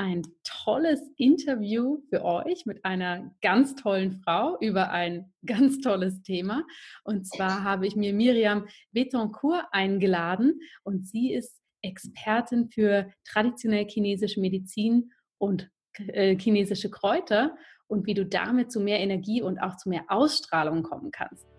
[0.00, 6.64] ein tolles Interview für euch mit einer ganz tollen Frau über ein ganz tolles Thema.
[7.04, 14.40] Und zwar habe ich mir Miriam Betoncourt eingeladen und sie ist Expertin für traditionell chinesische
[14.40, 17.54] Medizin und äh, chinesische Kräuter
[17.86, 21.49] und wie du damit zu mehr Energie und auch zu mehr Ausstrahlung kommen kannst.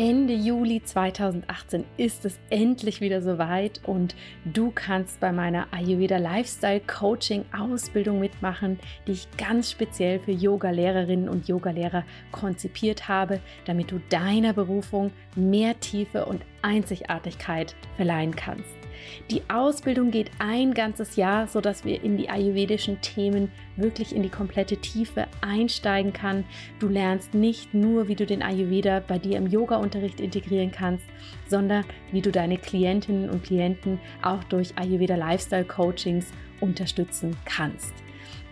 [0.00, 6.80] Ende Juli 2018 ist es endlich wieder soweit und du kannst bei meiner Ayurveda Lifestyle
[6.80, 14.00] Coaching Ausbildung mitmachen, die ich ganz speziell für Yoga-Lehrerinnen und Yogalehrer konzipiert habe, damit du
[14.08, 18.79] deiner Berufung mehr Tiefe und Einzigartigkeit verleihen kannst.
[19.30, 24.28] Die Ausbildung geht ein ganzes Jahr, sodass wir in die ayurvedischen Themen wirklich in die
[24.28, 26.44] komplette Tiefe einsteigen kann.
[26.78, 31.04] Du lernst nicht nur, wie du den Ayurveda bei dir im Yoga-Unterricht integrieren kannst,
[31.48, 36.26] sondern wie du deine Klientinnen und Klienten auch durch Ayurveda Lifestyle Coachings
[36.60, 37.92] unterstützen kannst.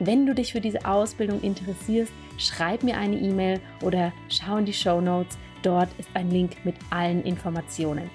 [0.00, 4.72] Wenn du dich für diese Ausbildung interessierst, schreib mir eine E-Mail oder schau in die
[4.72, 5.36] Show Notes.
[5.62, 8.08] Dort ist ein Link mit allen Informationen.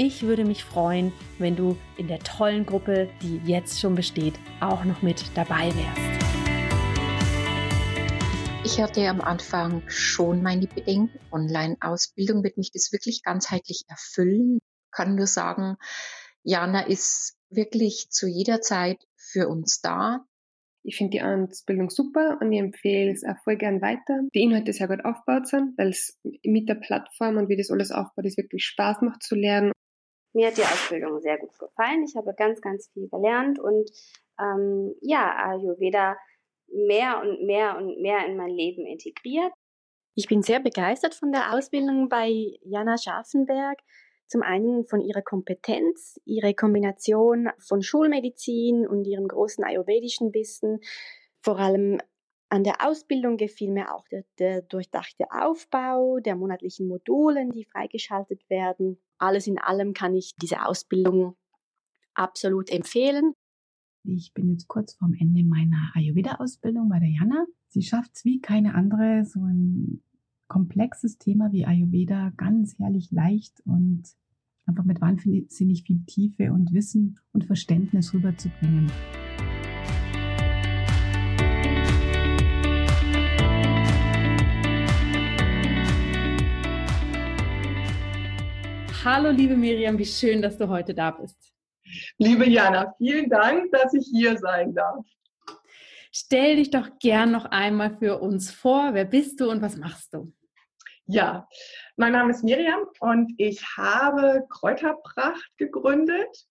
[0.00, 4.84] Ich würde mich freuen, wenn du in der tollen Gruppe, die jetzt schon besteht, auch
[4.84, 6.24] noch mit dabei wärst.
[8.64, 11.18] Ich hatte am Anfang schon meine Bedenken.
[11.32, 14.58] Online-Ausbildung wird mich das wirklich ganzheitlich erfüllen.
[14.60, 15.74] Ich kann nur sagen,
[16.44, 20.24] Jana ist wirklich zu jeder Zeit für uns da.
[20.84, 24.20] Ich finde die Ausbildung super und ich empfehle es auch voll gern weiter.
[24.32, 27.90] Die Inhalte sehr gut aufgebaut sind, weil es mit der Plattform und wie das alles
[27.90, 29.72] aufbaut, es wirklich Spaß macht zu lernen.
[30.32, 32.04] Mir hat die Ausbildung sehr gut gefallen.
[32.04, 33.90] Ich habe ganz, ganz viel gelernt und
[34.38, 36.16] ähm, ja, Ayurveda
[36.68, 39.52] mehr und mehr und mehr in mein Leben integriert.
[40.14, 42.28] Ich bin sehr begeistert von der Ausbildung bei
[42.62, 43.78] Jana Scharfenberg.
[44.26, 50.80] Zum einen von ihrer Kompetenz, ihre Kombination von Schulmedizin und ihrem großen ayurvedischen Wissen.
[51.40, 52.02] Vor allem
[52.50, 58.48] an der Ausbildung gefiel mir auch der, der durchdachte Aufbau der monatlichen Modulen, die freigeschaltet
[58.50, 61.36] werden alles in allem kann ich diese Ausbildung
[62.14, 63.32] absolut empfehlen.
[64.04, 67.46] Ich bin jetzt kurz vorm Ende meiner Ayurveda-Ausbildung bei der Jana.
[67.68, 70.02] Sie schafft es wie keine andere, so ein
[70.46, 74.04] komplexes Thema wie Ayurveda ganz herrlich leicht und
[74.66, 78.90] einfach mit wahnsinnig viel Tiefe und Wissen und Verständnis rüberzubringen.
[89.10, 91.54] Hallo, liebe Miriam, wie schön, dass du heute da bist.
[92.18, 95.02] Liebe Jana, vielen Dank, dass ich hier sein darf.
[96.12, 98.92] Stell dich doch gern noch einmal für uns vor.
[98.92, 100.34] Wer bist du und was machst du?
[101.06, 101.48] Ja,
[101.96, 106.44] mein Name ist Miriam und ich habe Kräuterpracht gegründet,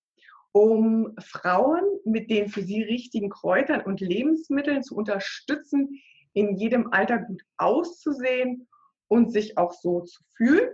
[0.52, 6.02] um Frauen mit den für sie richtigen Kräutern und Lebensmitteln zu unterstützen,
[6.34, 8.68] in jedem Alter gut auszusehen
[9.10, 10.72] und sich auch so zu fühlen.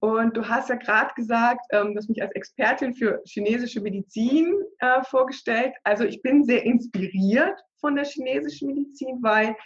[0.00, 5.02] Und du hast ja gerade gesagt, ähm, du mich als Expertin für chinesische Medizin äh,
[5.04, 5.74] vorgestellt.
[5.84, 9.56] Also ich bin sehr inspiriert von der chinesischen Medizin, weil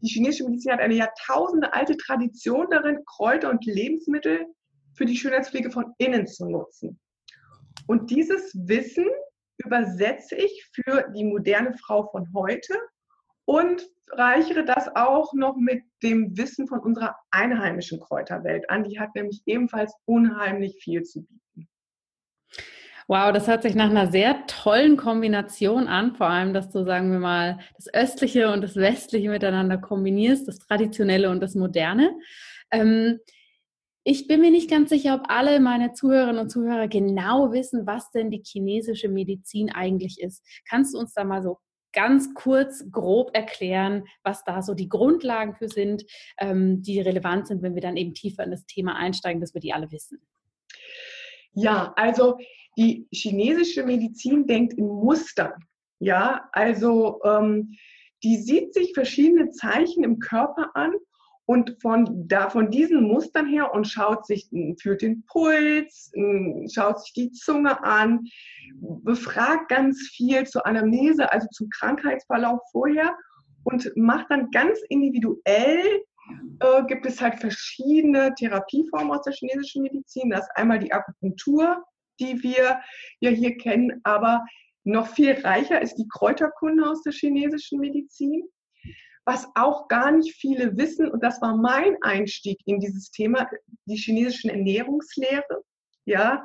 [0.00, 4.46] die chinesische Medizin hat eine Jahrtausende alte Tradition darin, Kräuter und Lebensmittel
[4.94, 6.98] für die Schönheitspflege von innen zu nutzen.
[7.86, 9.06] Und dieses Wissen
[9.58, 12.74] übersetze ich für die moderne Frau von heute
[13.44, 13.82] und
[14.12, 18.84] reichere das auch noch mit dem Wissen von unserer einheimischen Kräuterwelt an.
[18.84, 21.68] Die hat nämlich ebenfalls unheimlich viel zu bieten.
[23.06, 27.10] Wow, das hört sich nach einer sehr tollen Kombination an, vor allem, dass du, sagen
[27.10, 32.16] wir mal, das Östliche und das Westliche miteinander kombinierst, das Traditionelle und das Moderne.
[32.70, 33.18] Ähm,
[34.04, 38.10] ich bin mir nicht ganz sicher, ob alle meine Zuhörerinnen und Zuhörer genau wissen, was
[38.12, 40.46] denn die chinesische Medizin eigentlich ist.
[40.68, 41.58] Kannst du uns da mal so
[41.92, 46.04] ganz kurz, grob erklären, was da so die Grundlagen für sind,
[46.38, 49.60] ähm, die relevant sind, wenn wir dann eben tiefer in das Thema einsteigen, dass wir
[49.60, 50.20] die alle wissen?
[51.52, 52.38] Ja, also
[52.76, 55.52] die chinesische Medizin denkt in Mustern.
[55.98, 57.76] Ja, also ähm,
[58.22, 60.92] die sieht sich verschiedene Zeichen im Körper an
[61.50, 64.48] und von, da, von diesen Mustern her und schaut sich,
[64.80, 66.12] fühlt den Puls,
[66.72, 68.20] schaut sich die Zunge an,
[68.80, 73.16] befragt ganz viel zur Anamnese, also zum Krankheitsverlauf vorher
[73.64, 76.04] und macht dann ganz individuell
[76.60, 80.30] äh, gibt es halt verschiedene Therapieformen aus der chinesischen Medizin.
[80.30, 81.82] Das ist einmal die Akupunktur,
[82.20, 82.80] die wir
[83.18, 84.44] ja hier kennen, aber
[84.84, 88.44] noch viel reicher ist die Kräuterkunde aus der chinesischen Medizin.
[89.30, 93.48] Was auch gar nicht viele wissen, und das war mein Einstieg in dieses Thema,
[93.84, 95.62] die chinesischen Ernährungslehre,
[96.04, 96.44] ja,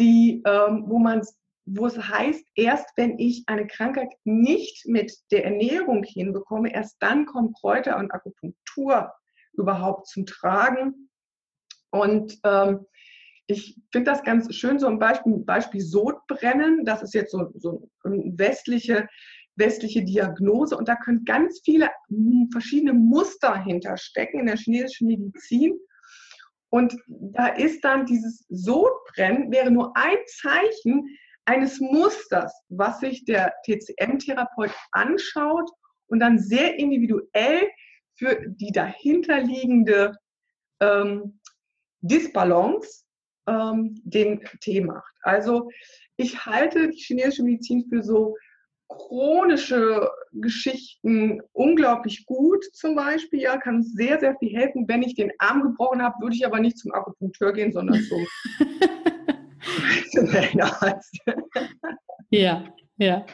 [0.00, 1.22] die, ähm, wo man
[1.64, 7.24] wo es heißt, erst wenn ich eine Krankheit nicht mit der Ernährung hinbekomme, erst dann
[7.24, 9.12] kommen Kräuter und Akupunktur
[9.52, 11.08] überhaupt zum Tragen.
[11.90, 12.84] Und ähm,
[13.46, 17.88] ich finde das ganz schön, so ein Beispiel, Beispiel Sodbrennen, das ist jetzt so, so
[18.02, 19.06] eine westliche,
[19.58, 25.78] westliche Diagnose und da können ganz viele hm, verschiedene Muster hinterstecken in der chinesischen Medizin.
[26.70, 31.16] Und da ist dann dieses Sodbrennen, wäre nur ein Zeichen
[31.46, 35.70] eines Musters, was sich der TCM-Therapeut anschaut
[36.08, 37.68] und dann sehr individuell
[38.16, 40.14] für die dahinterliegende
[40.80, 41.40] ähm,
[42.00, 43.04] Disbalance
[43.46, 45.14] ähm, den Tee macht.
[45.22, 45.70] Also
[46.16, 48.36] ich halte die chinesische Medizin für so
[48.88, 53.40] chronische Geschichten unglaublich gut zum Beispiel.
[53.40, 54.88] Ja, kann sehr, sehr viel helfen.
[54.88, 58.26] Wenn ich den Arm gebrochen habe, würde ich aber nicht zum Akupunkteur gehen, sondern zum
[60.60, 61.18] Arzt.
[62.30, 62.64] ja,
[62.96, 63.26] ja.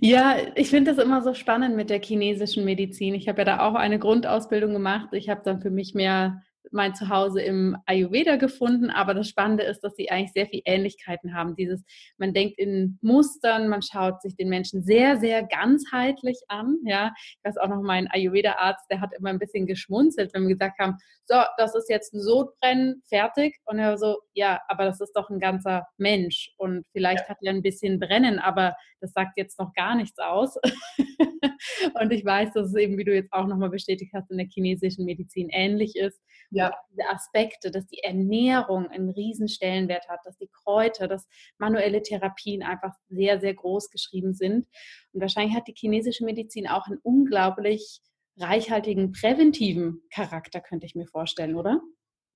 [0.00, 3.14] Ja, ich finde das immer so spannend mit der chinesischen Medizin.
[3.14, 5.08] Ich habe ja da auch eine Grundausbildung gemacht.
[5.12, 9.80] Ich habe dann für mich mehr mein Zuhause im Ayurveda gefunden, aber das Spannende ist,
[9.80, 11.56] dass sie eigentlich sehr viel Ähnlichkeiten haben.
[11.56, 11.84] Dieses,
[12.18, 16.78] man denkt in Mustern, man schaut sich den Menschen sehr, sehr ganzheitlich an.
[16.84, 20.54] Ja, ich weiß auch noch, mein Ayurveda-Arzt, der hat immer ein bisschen geschmunzelt, wenn wir
[20.54, 20.96] gesagt haben,
[21.26, 23.56] so, das ist jetzt ein Sodbrennen, fertig.
[23.64, 27.28] Und er so, ja, aber das ist doch ein ganzer Mensch und vielleicht ja.
[27.30, 30.56] hat er ein bisschen Brennen, aber das sagt jetzt noch gar nichts aus.
[32.00, 34.46] und ich weiß, dass es eben, wie du jetzt auch nochmal bestätigt hast, in der
[34.46, 36.20] chinesischen Medizin ähnlich ist
[36.54, 36.72] ja.
[37.10, 41.26] Aspekte, dass die Ernährung einen riesen Stellenwert hat, dass die Kräuter, dass
[41.58, 44.66] manuelle Therapien einfach sehr, sehr groß geschrieben sind.
[45.12, 48.00] Und wahrscheinlich hat die chinesische Medizin auch einen unglaublich
[48.36, 51.80] reichhaltigen präventiven Charakter, könnte ich mir vorstellen, oder?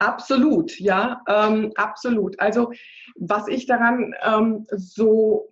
[0.01, 2.39] Absolut, ja, ähm, absolut.
[2.39, 2.71] Also
[3.17, 5.51] was ich daran ähm, so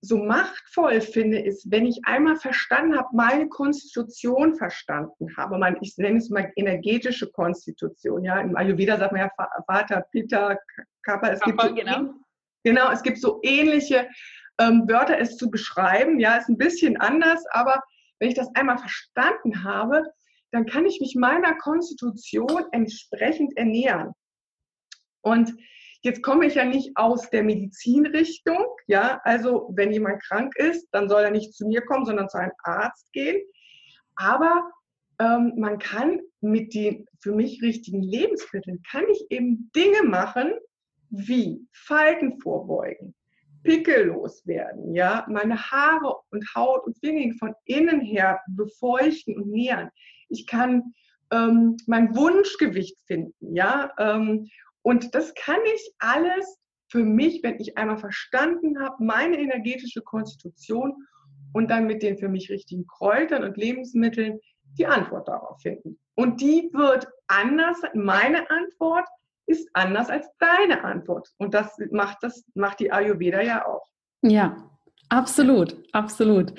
[0.00, 5.96] so machtvoll finde, ist, wenn ich einmal verstanden habe, meine Konstitution verstanden habe, mein, ich
[5.96, 9.30] nenne es mal energetische Konstitution, ja, im Ayurveda sagt man ja
[9.66, 10.56] Vater, Pitta,
[11.02, 12.14] Kappa, es gibt so, genau.
[12.62, 14.08] genau, es gibt so ähnliche
[14.58, 17.82] ähm, Wörter, es zu beschreiben, ja, ist ein bisschen anders, aber
[18.18, 20.02] wenn ich das einmal verstanden habe,
[20.52, 24.12] dann kann ich mich meiner Konstitution entsprechend ernähren.
[25.22, 25.52] Und
[26.06, 31.08] Jetzt komme ich ja nicht aus der Medizinrichtung, ja, also wenn jemand krank ist, dann
[31.08, 33.42] soll er nicht zu mir kommen, sondern zu einem Arzt gehen.
[34.14, 34.70] Aber
[35.18, 40.52] ähm, man kann mit den für mich richtigen Lebensmitteln, kann ich eben Dinge machen,
[41.10, 43.12] wie Falten vorbeugen,
[43.64, 49.90] pickellos werden, ja, meine Haare und Haut und Finger von innen her befeuchten und nähren.
[50.28, 50.94] Ich kann
[51.32, 54.48] ähm, mein Wunschgewicht finden, ja, ähm,
[54.86, 56.60] und das kann ich alles
[56.92, 60.94] für mich, wenn ich einmal verstanden habe, meine energetische Konstitution
[61.52, 64.38] und dann mit den für mich richtigen Kräutern und Lebensmitteln
[64.78, 65.98] die Antwort darauf finden.
[66.14, 69.08] Und die wird anders, meine Antwort
[69.46, 71.34] ist anders als deine Antwort.
[71.38, 73.90] Und das macht, das macht die Ayurveda ja auch.
[74.22, 74.70] Ja,
[75.08, 76.52] Absolut, absolut.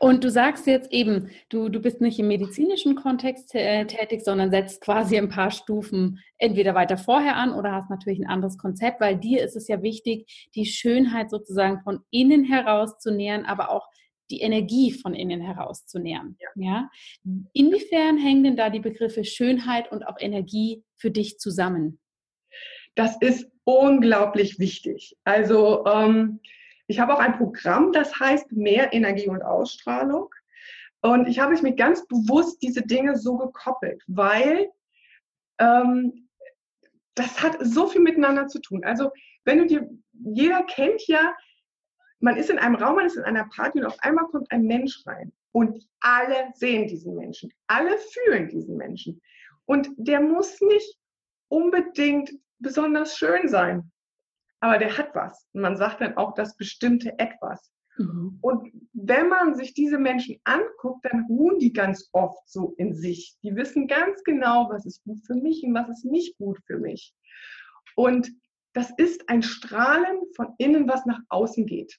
[0.00, 4.50] Und du sagst jetzt eben, du, du bist nicht im medizinischen Kontext äh, tätig, sondern
[4.50, 9.00] setzt quasi ein paar Stufen entweder weiter vorher an oder hast natürlich ein anderes Konzept,
[9.00, 13.70] weil dir ist es ja wichtig, die Schönheit sozusagen von innen heraus zu nähern, aber
[13.70, 13.86] auch
[14.30, 16.36] die Energie von innen heraus zu nähern.
[16.40, 16.48] Ja.
[16.56, 16.90] ja?
[17.52, 22.00] Inwiefern hängen denn da die Begriffe Schönheit und auch Energie für dich zusammen?
[22.96, 25.16] Das ist unglaublich wichtig.
[25.24, 26.40] Also ähm,
[26.86, 30.34] ich habe auch ein Programm, das heißt Mehr Energie und Ausstrahlung.
[31.00, 34.70] Und ich habe mich ganz bewusst diese Dinge so gekoppelt, weil
[35.58, 36.28] ähm,
[37.14, 38.84] das hat so viel miteinander zu tun.
[38.84, 39.10] Also
[39.44, 41.34] wenn du dir, jeder kennt ja,
[42.20, 44.64] man ist in einem Raum, man ist in einer Party und auf einmal kommt ein
[44.64, 45.32] Mensch rein.
[45.52, 49.20] Und alle sehen diesen Menschen, alle fühlen diesen Menschen.
[49.66, 50.98] Und der muss nicht
[51.48, 53.92] unbedingt besonders schön sein
[54.64, 55.46] aber der hat was.
[55.52, 57.70] Und man sagt dann auch das bestimmte Etwas.
[57.98, 58.38] Mhm.
[58.40, 63.36] Und wenn man sich diese Menschen anguckt, dann ruhen die ganz oft so in sich.
[63.42, 66.78] Die wissen ganz genau, was ist gut für mich und was ist nicht gut für
[66.78, 67.14] mich.
[67.94, 68.30] Und
[68.72, 71.98] das ist ein Strahlen von innen, was nach außen geht.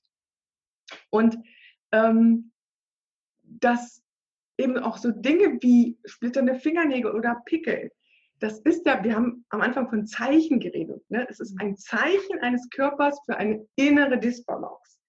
[1.11, 1.37] Und
[1.91, 2.51] ähm,
[3.43, 4.03] dass
[4.57, 7.91] eben auch so Dinge wie splitternde Fingernägel oder Pickel,
[8.39, 11.03] das ist ja, wir haben am Anfang von Zeichen geredet.
[11.09, 11.25] Ne?
[11.29, 14.99] Es ist ein Zeichen eines Körpers für eine innere Disbalance.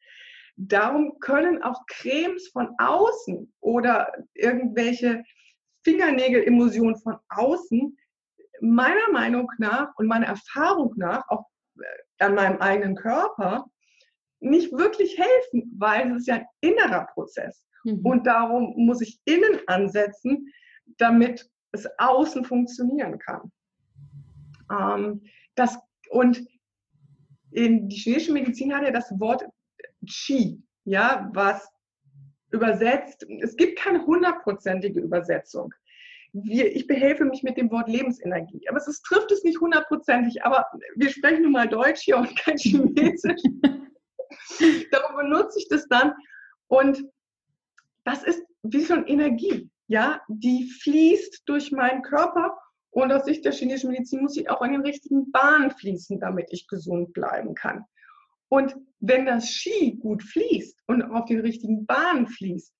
[0.56, 5.22] Darum können auch Cremes von außen oder irgendwelche
[5.84, 7.96] Fingernägel-Emulsionen von außen
[8.60, 11.44] meiner Meinung nach und meiner Erfahrung nach, auch
[11.78, 13.66] äh, an meinem eigenen Körper,
[14.40, 17.64] nicht wirklich helfen, weil es ist ja ein innerer Prozess.
[17.84, 18.04] Mhm.
[18.04, 20.52] Und darum muss ich innen ansetzen,
[20.98, 23.52] damit es außen funktionieren kann.
[24.70, 25.22] Ähm,
[25.54, 25.78] das,
[26.10, 26.44] und
[27.52, 29.44] in die chinesische Medizin hat ja das Wort
[30.06, 31.68] Qi, ja, was
[32.50, 35.72] übersetzt, es gibt keine hundertprozentige Übersetzung.
[36.32, 40.44] Wir, ich behelfe mich mit dem Wort Lebensenergie, aber es ist, trifft es nicht hundertprozentig,
[40.44, 40.66] aber
[40.96, 43.40] wir sprechen nun mal Deutsch hier und kein Chinesisch.
[44.90, 46.12] Darum benutze ich das dann
[46.68, 47.04] und
[48.04, 52.56] das ist wie schon Energie ja, die fließt durch meinen Körper
[52.90, 56.48] und aus Sicht der chinesischen Medizin muss sie auch in den richtigen Bahnen fließen, damit
[56.50, 57.84] ich gesund bleiben kann.
[58.48, 62.72] Und wenn das Ski gut fließt und auf den richtigen Bahnen fließt,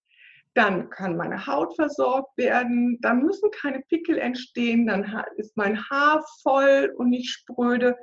[0.55, 5.05] dann kann meine Haut versorgt werden, dann müssen keine Pickel entstehen, dann
[5.37, 7.95] ist mein Haar voll und nicht spröde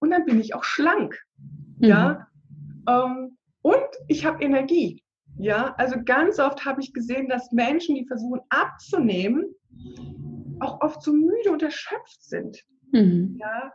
[0.00, 1.16] und dann bin ich auch schlank.
[1.78, 1.86] Mhm.
[1.86, 2.26] Ja,
[2.88, 5.04] ähm, und ich habe Energie.
[5.40, 9.54] Ja, also ganz oft habe ich gesehen, dass Menschen, die versuchen abzunehmen,
[10.60, 12.62] auch oft so müde und erschöpft sind.
[12.92, 13.38] Mhm.
[13.40, 13.72] Ja,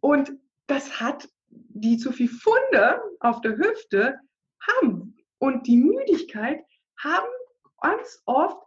[0.00, 0.32] und
[0.66, 4.18] das hat die zu viel Funde auf der Hüfte
[4.60, 6.64] haben und die Müdigkeit
[6.98, 7.28] haben
[7.80, 8.58] ganz oft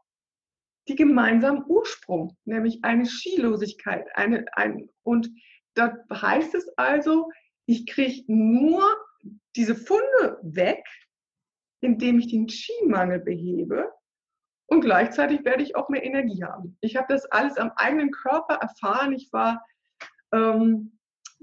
[0.87, 4.07] die gemeinsamen Ursprung, nämlich eine Skilosigkeit.
[4.15, 5.29] Eine, ein, und
[5.73, 7.29] da heißt es also,
[7.65, 8.83] ich kriege nur
[9.55, 10.83] diese Funde weg,
[11.81, 13.91] indem ich den Qi-Mangel behebe
[14.69, 16.77] und gleichzeitig werde ich auch mehr Energie haben.
[16.81, 19.13] Ich habe das alles am eigenen Körper erfahren.
[19.13, 19.65] Ich war
[20.31, 20.99] ähm,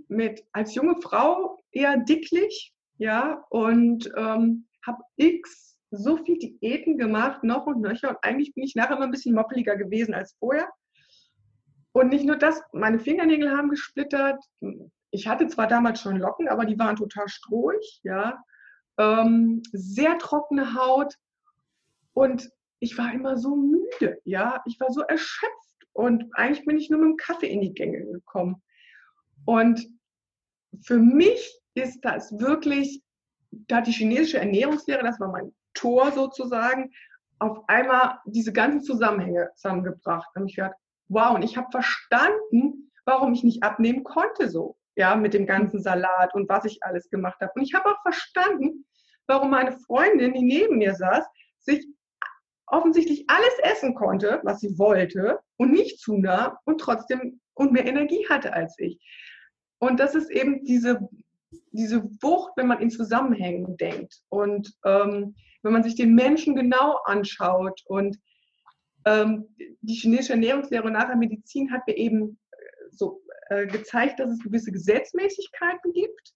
[0.08, 7.42] mit, als junge Frau eher dicklich, ja, und ähm, habe x so viel Diäten gemacht,
[7.42, 8.10] noch und nöcher.
[8.10, 10.68] Und eigentlich bin ich nachher immer ein bisschen moppeliger gewesen als vorher.
[11.92, 14.42] Und nicht nur das, meine Fingernägel haben gesplittert.
[15.10, 18.38] Ich hatte zwar damals schon Locken, aber die waren total strohig, ja
[18.98, 21.14] ähm, sehr trockene Haut
[22.12, 26.90] und ich war immer so müde, ja, ich war so erschöpft und eigentlich bin ich
[26.90, 28.62] nur mit dem Kaffee in die Gänge gekommen.
[29.44, 29.86] Und
[30.82, 33.02] für mich ist das wirklich,
[33.50, 36.92] da hat die chinesische Ernährungslehre, das war mein Tor sozusagen,
[37.38, 40.28] auf einmal diese ganzen Zusammenhänge zusammengebracht.
[40.34, 40.76] Und ich dachte,
[41.08, 45.80] wow, und ich habe verstanden, warum ich nicht abnehmen konnte so ja, mit dem ganzen
[45.80, 47.52] Salat und was ich alles gemacht habe.
[47.54, 48.86] Und ich habe auch verstanden,
[49.26, 51.24] warum meine Freundin, die neben mir saß,
[51.58, 51.86] sich
[52.66, 58.26] offensichtlich alles essen konnte, was sie wollte und nicht zunahm und trotzdem und mehr Energie
[58.28, 58.98] hatte als ich.
[59.78, 61.00] Und das ist eben diese,
[61.70, 66.98] diese Wucht, wenn man in Zusammenhängen denkt und ähm, wenn man sich den Menschen genau
[67.04, 68.18] anschaut und
[69.04, 72.38] ähm, die chinesische Ernährungslehre und nachher Medizin hat mir eben
[72.90, 76.34] so äh, gezeigt, dass es gewisse Gesetzmäßigkeiten gibt.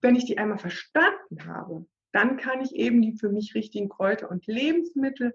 [0.00, 4.30] Wenn ich die einmal verstanden habe, dann kann ich eben die für mich richtigen Kräuter
[4.30, 5.34] und Lebensmittel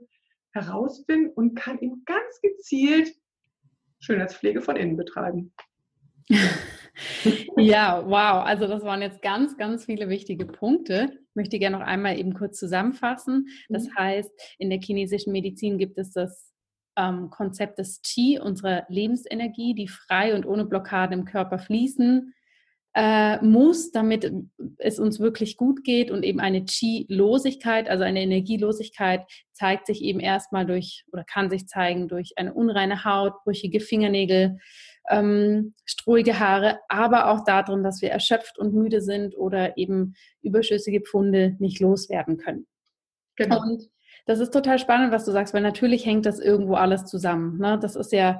[0.53, 3.13] herausfinden und kann eben ganz gezielt
[3.99, 5.53] Schönheitspflege von innen betreiben.
[7.57, 8.45] ja, wow.
[8.45, 11.09] Also das waren jetzt ganz, ganz viele wichtige Punkte.
[11.11, 13.47] Ich möchte gerne noch einmal eben kurz zusammenfassen.
[13.69, 13.95] Das mhm.
[13.95, 16.52] heißt, in der chinesischen Medizin gibt es das
[16.97, 22.33] ähm, Konzept des Qi, unserer Lebensenergie, die frei und ohne Blockade im Körper fließen
[22.95, 24.31] äh, muss, damit
[24.77, 30.19] es uns wirklich gut geht und eben eine Qi-Losigkeit, also eine Energielosigkeit, zeigt sich eben
[30.19, 34.59] erstmal durch oder kann sich zeigen durch eine unreine Haut, brüchige Fingernägel,
[35.09, 41.01] ähm, strohige Haare, aber auch darin, dass wir erschöpft und müde sind oder eben überschüssige
[41.01, 42.67] Pfunde nicht loswerden können.
[43.35, 43.59] Genau.
[43.61, 43.89] Und
[44.25, 47.57] das ist total spannend, was du sagst, weil natürlich hängt das irgendwo alles zusammen.
[47.57, 47.77] Ne?
[47.81, 48.39] Das ist ja,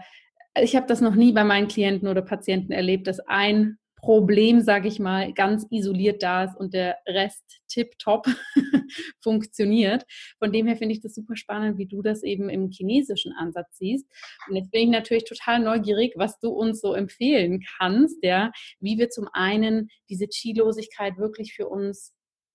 [0.60, 4.90] ich habe das noch nie bei meinen Klienten oder Patienten erlebt, dass ein Problem, sage
[4.90, 8.28] ich mal, ganz isoliert da ist und der Rest tipptopp
[9.24, 10.04] funktioniert.
[10.40, 13.78] Von dem her finde ich das super spannend, wie du das eben im chinesischen Ansatz
[13.78, 14.06] siehst.
[14.50, 18.98] Und jetzt bin ich natürlich total neugierig, was du uns so empfehlen kannst, ja, wie
[18.98, 22.14] wir zum einen diese Chi-Losigkeit wirklich für uns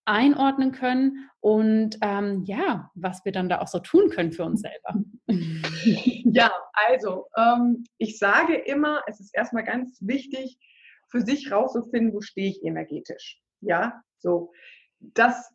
[0.08, 4.62] einordnen können und ähm, ja, was wir dann da auch so tun können für uns
[4.62, 5.04] selber.
[6.30, 6.52] Ja,
[6.88, 10.58] also ähm, ich sage immer, es ist erstmal ganz wichtig,
[11.10, 13.40] für sich rauszufinden, wo stehe ich energetisch.
[13.60, 14.52] Ja, so.
[15.00, 15.54] Das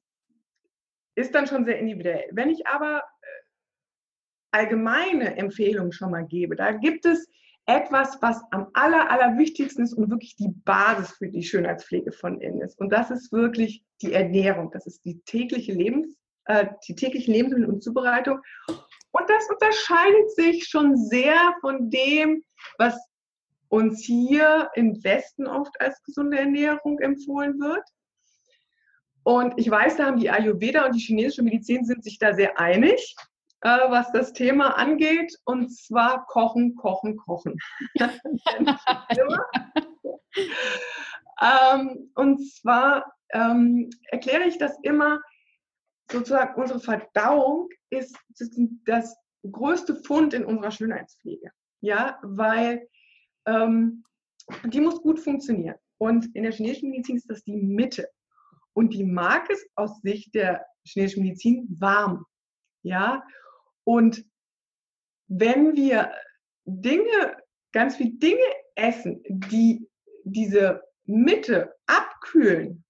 [1.16, 2.30] ist dann schon sehr individuell.
[2.32, 3.26] Wenn ich aber äh,
[4.52, 7.28] allgemeine Empfehlungen schon mal gebe, da gibt es
[7.66, 12.42] etwas, was am aller, aller wichtigsten ist und wirklich die Basis für die Schönheitspflege von
[12.42, 12.80] innen ist.
[12.80, 14.72] Und das ist wirklich die Ernährung.
[14.72, 18.40] Das ist die tägliche Lebens, äh, die tägliche Lebensmittel und Zubereitung.
[18.68, 22.44] Und das unterscheidet sich schon sehr von dem,
[22.78, 22.98] was
[23.70, 27.84] uns hier im Westen oft als gesunde Ernährung empfohlen wird.
[29.24, 32.60] Und ich weiß, da haben die Ayurveda und die chinesische Medizin sind sich da sehr
[32.60, 33.16] einig,
[33.64, 35.36] äh, was das Thema angeht.
[35.46, 37.58] Und zwar kochen, kochen, kochen.
[41.42, 45.22] ähm, und zwar ähm, erkläre ich das immer,
[46.12, 48.18] sozusagen unsere Verdauung ist
[48.86, 49.16] das
[49.50, 51.52] größte Fund in unserer Schönheitspflege.
[51.82, 52.88] Ja, weil
[53.46, 54.04] ähm,
[54.66, 55.78] die muss gut funktionieren.
[55.98, 58.10] Und in der chinesischen Medizin ist das die Mitte.
[58.74, 62.26] Und die mag es aus Sicht der chinesischen Medizin warm.
[62.82, 63.24] Ja,
[63.84, 64.26] und
[65.28, 66.12] wenn wir
[66.66, 67.38] Dinge,
[67.72, 68.44] ganz viele Dinge
[68.76, 69.88] essen, die
[70.24, 72.84] diese Mitte abkühlen,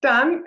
[0.00, 0.44] dann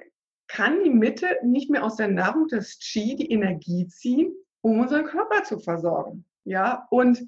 [0.48, 5.06] kann die Mitte nicht mehr aus der Nahrung des Qi die Energie ziehen, um unseren
[5.06, 6.26] Körper zu versorgen.
[6.44, 7.24] Ja, und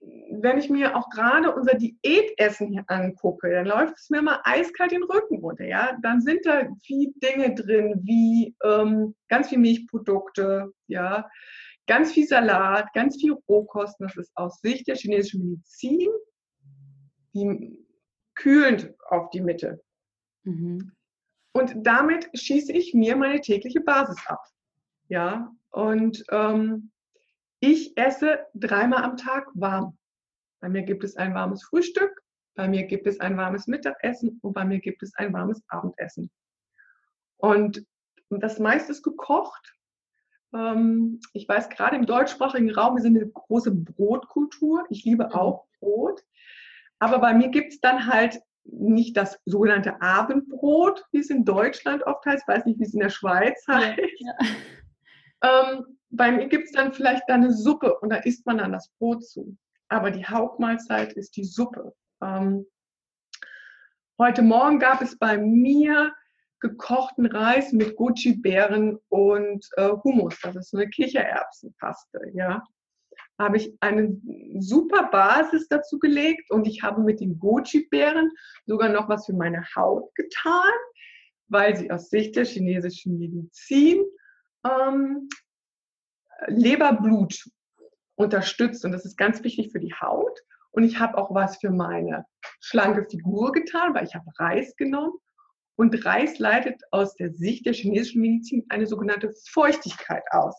[0.00, 4.92] wenn ich mir auch gerade unser Diätessen hier angucke, dann läuft es mir mal eiskalt
[4.92, 5.64] den Rücken runter.
[5.64, 5.96] Ja?
[6.02, 11.28] Dann sind da viel Dinge drin, wie ähm, ganz viel Milchprodukte, ja,
[11.86, 14.06] ganz viel Salat, ganz viel Rohkosten.
[14.06, 16.08] Das ist aus Sicht der chinesischen Medizin
[17.34, 17.78] die,
[18.34, 19.82] kühlend auf die Mitte.
[20.44, 20.92] Mhm.
[21.52, 24.42] Und damit schieße ich mir meine tägliche Basis ab.
[25.08, 26.90] Ja, und ähm,
[27.60, 29.96] ich esse dreimal am Tag warm.
[30.60, 32.22] Bei mir gibt es ein warmes Frühstück,
[32.54, 36.30] bei mir gibt es ein warmes Mittagessen und bei mir gibt es ein warmes Abendessen.
[37.36, 37.86] Und
[38.28, 39.74] das meiste ist gekocht.
[40.54, 44.84] Ähm, ich weiß gerade im deutschsprachigen Raum, wir sind eine große Brotkultur.
[44.90, 45.32] Ich liebe mhm.
[45.32, 46.22] auch Brot.
[46.98, 52.02] Aber bei mir gibt es dann halt nicht das sogenannte Abendbrot, wie es in Deutschland
[52.02, 52.42] oft heißt.
[52.42, 53.98] Ich weiß nicht, wie es in der Schweiz heißt.
[54.18, 55.72] Ja, ja.
[55.72, 58.72] Ähm, bei mir gibt es dann vielleicht dann eine Suppe und da isst man dann
[58.72, 59.56] das Brot zu.
[59.88, 61.94] Aber die Hauptmahlzeit ist die Suppe.
[62.22, 62.66] Ähm,
[64.18, 66.12] heute Morgen gab es bei mir
[66.60, 70.38] gekochten Reis mit Goji-Beeren und äh, Hummus.
[70.42, 72.20] Das ist so eine Kichererbsenpaste.
[72.34, 72.62] Ja,
[73.38, 74.20] habe ich eine
[74.58, 78.30] super Basis dazu gelegt und ich habe mit den Goji-Beeren
[78.66, 80.72] sogar noch was für meine Haut getan,
[81.48, 84.04] weil sie aus Sicht der chinesischen Medizin
[84.64, 85.28] ähm,
[86.46, 87.44] Leberblut
[88.16, 90.38] unterstützt und das ist ganz wichtig für die Haut.
[90.72, 92.24] Und ich habe auch was für meine
[92.60, 95.14] schlanke Figur getan, weil ich habe Reis genommen.
[95.76, 100.54] Und Reis leitet aus der Sicht der chinesischen Medizin eine sogenannte Feuchtigkeit aus.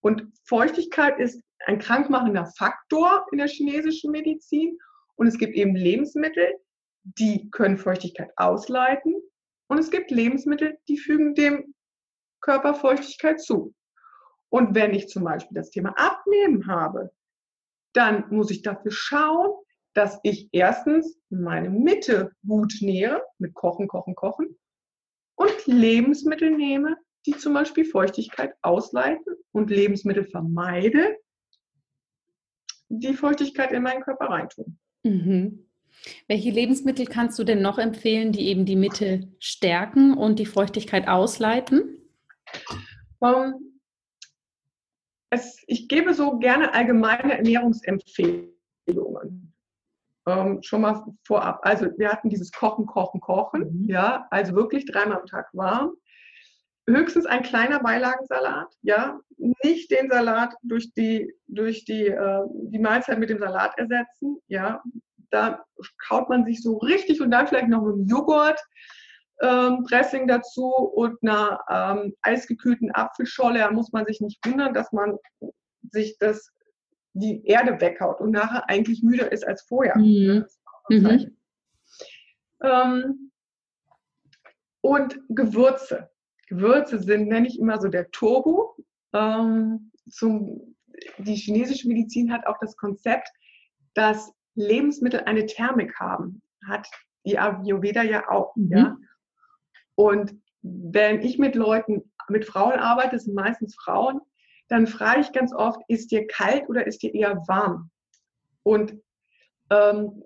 [0.00, 4.78] Und Feuchtigkeit ist ein krankmachender Faktor in der chinesischen Medizin.
[5.16, 6.54] Und es gibt eben Lebensmittel,
[7.04, 9.14] die können Feuchtigkeit ausleiten.
[9.68, 11.74] Und es gibt Lebensmittel, die fügen dem
[12.40, 13.74] Körper Feuchtigkeit zu.
[14.48, 17.10] Und wenn ich zum Beispiel das Thema Abnehmen habe,
[17.92, 19.50] dann muss ich dafür schauen,
[19.94, 24.58] dass ich erstens meine Mitte gut nähere, mit Kochen, Kochen, Kochen,
[25.36, 31.16] und Lebensmittel nehme, die zum Beispiel Feuchtigkeit ausleiten und Lebensmittel vermeide,
[32.88, 34.78] die Feuchtigkeit in meinen Körper reintun.
[35.02, 35.66] Mhm.
[36.28, 41.08] Welche Lebensmittel kannst du denn noch empfehlen, die eben die Mitte stärken und die Feuchtigkeit
[41.08, 41.98] ausleiten?
[43.18, 43.75] Um, ähm,
[45.30, 49.52] es, ich gebe so gerne allgemeine Ernährungsempfehlungen.
[50.28, 51.60] Ähm, schon mal vorab.
[51.62, 53.82] Also wir hatten dieses Kochen, Kochen, Kochen.
[53.82, 53.88] Mhm.
[53.88, 55.92] Ja, also wirklich dreimal am Tag warm.
[56.88, 58.72] Höchstens ein kleiner Beilagensalat.
[58.82, 59.20] Ja,
[59.62, 64.38] nicht den Salat durch die durch die äh, die Mahlzeit mit dem Salat ersetzen.
[64.46, 64.82] Ja,
[65.30, 65.64] da
[66.08, 68.60] kaut man sich so richtig und dann vielleicht noch mit dem Joghurt.
[69.42, 73.58] Ähm, Dressing dazu und einer ähm, eisgekühlten Apfelscholle.
[73.58, 75.18] Da muss man sich nicht wundern, dass man
[75.90, 76.50] sich das
[77.12, 79.96] die Erde weghaut und nachher eigentlich müder ist als vorher.
[79.96, 80.44] Mhm.
[80.88, 81.36] Mhm.
[82.62, 83.30] Ähm,
[84.82, 86.10] und Gewürze.
[86.48, 88.76] Gewürze sind, nenne ich immer so der Turbo.
[89.12, 90.76] Ähm, zum,
[91.18, 93.28] die chinesische Medizin hat auch das Konzept,
[93.94, 96.42] dass Lebensmittel eine Thermik haben.
[96.68, 96.88] Hat
[97.24, 98.54] die Ayurveda ja auch.
[98.56, 98.70] Mhm.
[98.70, 98.96] Ja?
[99.96, 104.20] Und wenn ich mit Leuten, mit Frauen arbeite, das sind meistens Frauen,
[104.68, 107.90] dann frage ich ganz oft, ist dir kalt oder ist dir eher warm?
[108.62, 109.00] Und
[109.70, 110.22] ähm,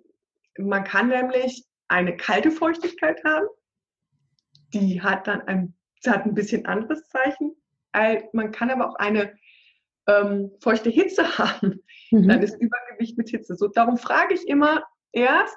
[0.59, 3.47] man kann nämlich eine kalte Feuchtigkeit haben,
[4.73, 5.75] die hat dann ein,
[6.07, 7.55] hat ein bisschen anderes Zeichen.
[8.33, 9.35] Man kann aber auch eine
[10.07, 12.29] ähm, feuchte Hitze haben, mhm.
[12.29, 13.57] dann ist Übergewicht mit Hitze.
[13.57, 15.57] So, darum frage ich immer erst,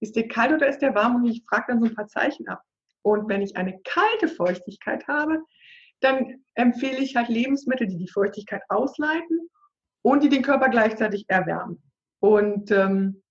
[0.00, 1.16] ist dir kalt oder ist der warm?
[1.16, 2.62] Und ich frage dann so ein paar Zeichen ab.
[3.02, 5.42] Und wenn ich eine kalte Feuchtigkeit habe,
[6.00, 9.48] dann empfehle ich halt Lebensmittel, die die Feuchtigkeit ausleiten
[10.02, 11.82] und die den Körper gleichzeitig erwärmen.
[12.20, 13.22] Und ähm,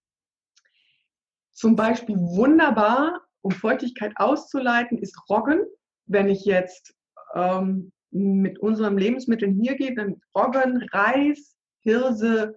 [1.51, 5.65] zum Beispiel wunderbar, um Feuchtigkeit auszuleiten, ist Roggen.
[6.05, 6.93] Wenn ich jetzt
[7.35, 12.55] ähm, mit unseren Lebensmitteln hier gehe, dann Roggen, Reis, Hirse,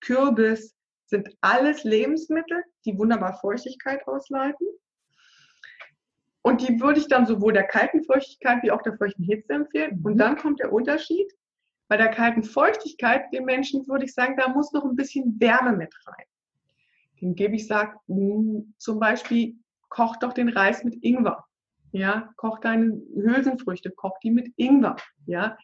[0.00, 0.74] Kürbis
[1.06, 4.66] sind alles Lebensmittel, die wunderbar Feuchtigkeit ausleiten.
[6.42, 10.00] Und die würde ich dann sowohl der kalten Feuchtigkeit wie auch der feuchten Hitze empfehlen.
[10.02, 10.18] Und mhm.
[10.18, 11.32] dann kommt der Unterschied.
[11.88, 15.76] Bei der kalten Feuchtigkeit, den Menschen würde ich sagen, da muss noch ein bisschen Wärme
[15.76, 16.26] mit rein.
[17.20, 19.56] Den gebe ich, sag, hm, zum Beispiel,
[19.88, 21.44] koch doch den Reis mit Ingwer.
[21.92, 24.96] Ja, koch deine Hülsenfrüchte, koch die mit Ingwer.
[25.26, 25.56] Ja,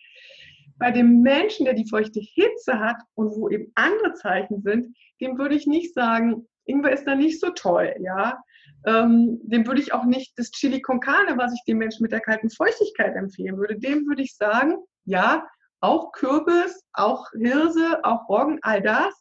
[0.79, 5.39] bei dem Menschen, der die feuchte Hitze hat und wo eben andere Zeichen sind, dem
[5.39, 8.41] würde ich nicht sagen, Ingwer ist da nicht so toll, ja.
[8.87, 12.13] Ähm, dem würde ich auch nicht das Chili con Carne, was ich dem Menschen mit
[12.13, 15.47] der kalten Feuchtigkeit empfehlen würde, dem würde ich sagen, ja,
[15.81, 19.15] auch Kürbis, auch Hirse, auch Roggen, all das.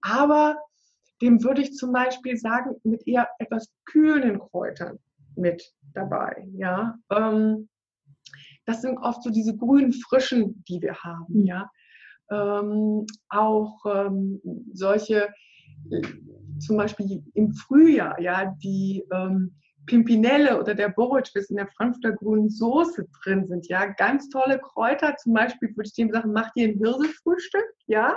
[0.00, 0.56] Aber
[1.20, 4.98] dem würde ich zum Beispiel sagen, mit eher etwas kühlen Kräutern
[5.36, 5.62] mit
[5.94, 6.96] dabei, ja.
[7.10, 7.68] Ähm,
[8.64, 11.46] das sind oft so diese grünen Frischen, die wir haben, mhm.
[11.46, 11.70] ja.
[12.30, 14.40] Ähm, auch ähm,
[14.72, 15.32] solche
[16.58, 19.54] zum Beispiel im Frühjahr, ja, die ähm,
[19.86, 25.16] Pimpinelle oder der Borretsch, in der Frankfurter grünen Soße drin sind, ja, ganz tolle Kräuter.
[25.16, 28.16] Zum Beispiel würde ich dem sagen, mach dir ein Hirsefrühstück, ja,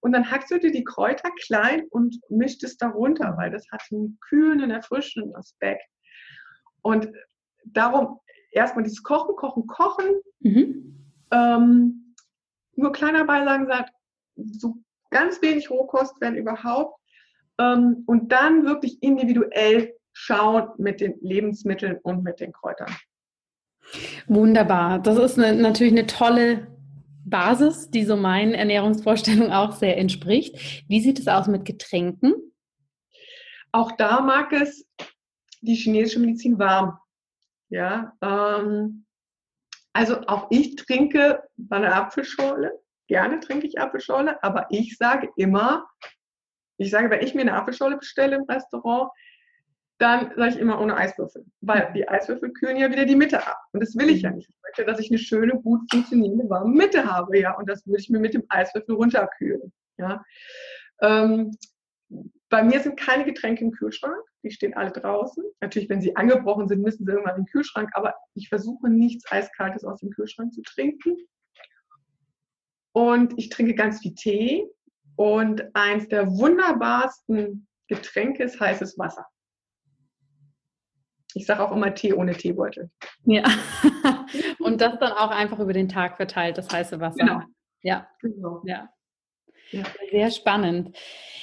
[0.00, 3.82] und dann hackst du dir die Kräuter klein und mischt es darunter, weil das hat
[3.90, 5.84] einen kühlen, erfrischenden Aspekt.
[6.82, 7.08] Und
[7.64, 8.20] darum
[8.52, 10.20] erstmal dieses Kochen, Kochen, Kochen.
[10.40, 11.12] Mhm.
[11.32, 12.14] Ähm,
[12.76, 13.92] nur kleiner Beilagen sagt,
[14.36, 14.76] so
[15.16, 17.00] ganz wenig Rohkost, wenn überhaupt.
[17.58, 22.94] Ähm, und dann wirklich individuell schauen mit den Lebensmitteln und mit den Kräutern.
[24.26, 24.98] Wunderbar.
[24.98, 26.66] Das ist eine, natürlich eine tolle
[27.24, 30.84] Basis, die so meinen Ernährungsvorstellungen auch sehr entspricht.
[30.88, 32.34] Wie sieht es aus mit Getränken?
[33.72, 34.86] Auch da mag es
[35.60, 36.98] die chinesische Medizin warm.
[37.68, 39.06] Ja, ähm,
[39.92, 42.72] also auch ich trinke bei einer Apfelschorle
[43.08, 45.86] Gerne trinke ich Apfelschorle, aber ich sage immer,
[46.78, 49.10] ich sage, wenn ich mir eine Apfelschorle bestelle im Restaurant,
[49.98, 53.58] dann sage ich immer ohne Eiswürfel, weil die Eiswürfel kühlen ja wieder die Mitte ab.
[53.72, 54.48] Und das will ich ja nicht.
[54.48, 57.56] Ich möchte, dass ich eine schöne, gut funktionierende, warme Mitte habe, ja.
[57.56, 60.22] Und das würde ich mir mit dem Eiswürfel runterkühlen, ja.
[61.00, 61.52] Ähm,
[62.48, 64.22] bei mir sind keine Getränke im Kühlschrank.
[64.44, 65.44] Die stehen alle draußen.
[65.60, 67.90] Natürlich, wenn sie angebrochen sind, müssen sie irgendwann in den Kühlschrank.
[67.94, 71.16] Aber ich versuche nichts Eiskaltes aus dem Kühlschrank zu trinken.
[72.96, 74.64] Und ich trinke ganz viel Tee.
[75.16, 79.26] Und eins der wunderbarsten Getränke ist heißes Wasser.
[81.34, 82.90] Ich sage auch immer Tee ohne Teebeutel.
[83.24, 83.44] Ja.
[84.60, 87.18] Und das dann auch einfach über den Tag verteilt, das heiße Wasser.
[87.18, 87.42] Genau.
[87.82, 88.08] Ja.
[88.22, 88.62] Genau.
[88.64, 88.88] Ja.
[89.72, 89.82] Ja.
[90.10, 90.96] Sehr spannend.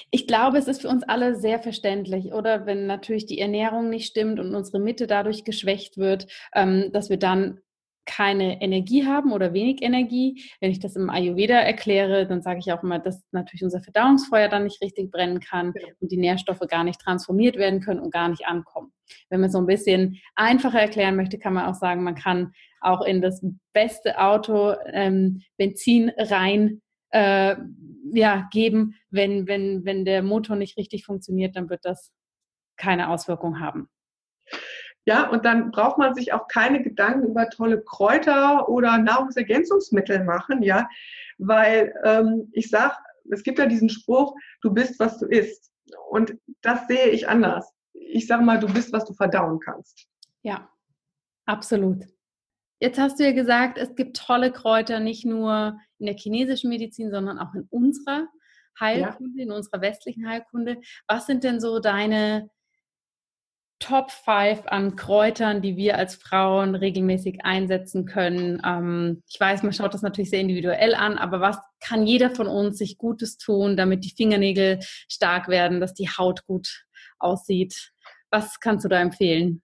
[0.10, 4.08] Ich glaube, es ist für uns alle sehr verständlich, oder wenn natürlich die Ernährung nicht
[4.08, 7.60] stimmt und unsere Mitte dadurch geschwächt wird, ähm, dass wir dann
[8.06, 10.44] keine Energie haben oder wenig Energie.
[10.60, 14.50] Wenn ich das im Ayurveda erkläre, dann sage ich auch immer, dass natürlich unser Verdauungsfeuer
[14.50, 18.30] dann nicht richtig brennen kann und die Nährstoffe gar nicht transformiert werden können und gar
[18.30, 18.92] nicht ankommen.
[19.30, 23.02] Wenn man so ein bisschen einfacher erklären möchte, kann man auch sagen, man kann auch
[23.02, 27.56] in das beste Auto ähm, Benzin rein äh,
[28.14, 28.96] ja, geben.
[29.10, 32.12] Wenn, wenn, wenn der Motor nicht richtig funktioniert, dann wird das
[32.76, 33.88] keine Auswirkung haben.
[35.06, 40.64] Ja, und dann braucht man sich auch keine Gedanken über tolle Kräuter oder Nahrungsergänzungsmittel machen,
[40.64, 40.88] ja,
[41.38, 42.96] weil ähm, ich sage,
[43.32, 45.72] es gibt ja diesen Spruch, du bist, was du isst.
[46.10, 47.74] Und das sehe ich anders.
[47.94, 50.08] Ich sage mal, du bist, was du verdauen kannst.
[50.42, 50.70] Ja,
[51.46, 52.06] absolut.
[52.80, 57.12] Jetzt hast du ja gesagt, es gibt tolle Kräuter, nicht nur in der chinesischen Medizin,
[57.12, 58.28] sondern auch in unserer
[58.80, 59.44] Heilkunde, ja.
[59.46, 60.82] in unserer westlichen Heilkunde.
[61.08, 62.50] Was sind denn so deine
[63.80, 68.62] Top 5 an Kräutern, die wir als Frauen regelmäßig einsetzen können?
[68.66, 72.48] Ähm, ich weiß, man schaut das natürlich sehr individuell an, aber was kann jeder von
[72.48, 76.86] uns sich Gutes tun, damit die Fingernägel stark werden, dass die Haut gut
[77.20, 77.92] aussieht?
[78.32, 79.62] Was kannst du da empfehlen?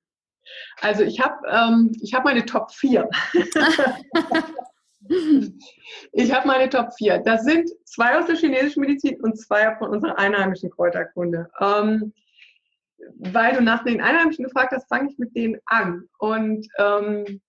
[0.81, 3.09] Also ich habe ähm, hab meine Top 4.
[6.11, 7.19] ich habe meine Top 4.
[7.19, 11.49] Das sind zwei aus der chinesischen Medizin und zwei von unserer einheimischen Kräuterkunde.
[11.59, 12.13] Ähm,
[13.17, 16.07] weil du nach den Einheimischen gefragt hast, fange ich mit denen an.
[16.17, 17.41] Und ähm,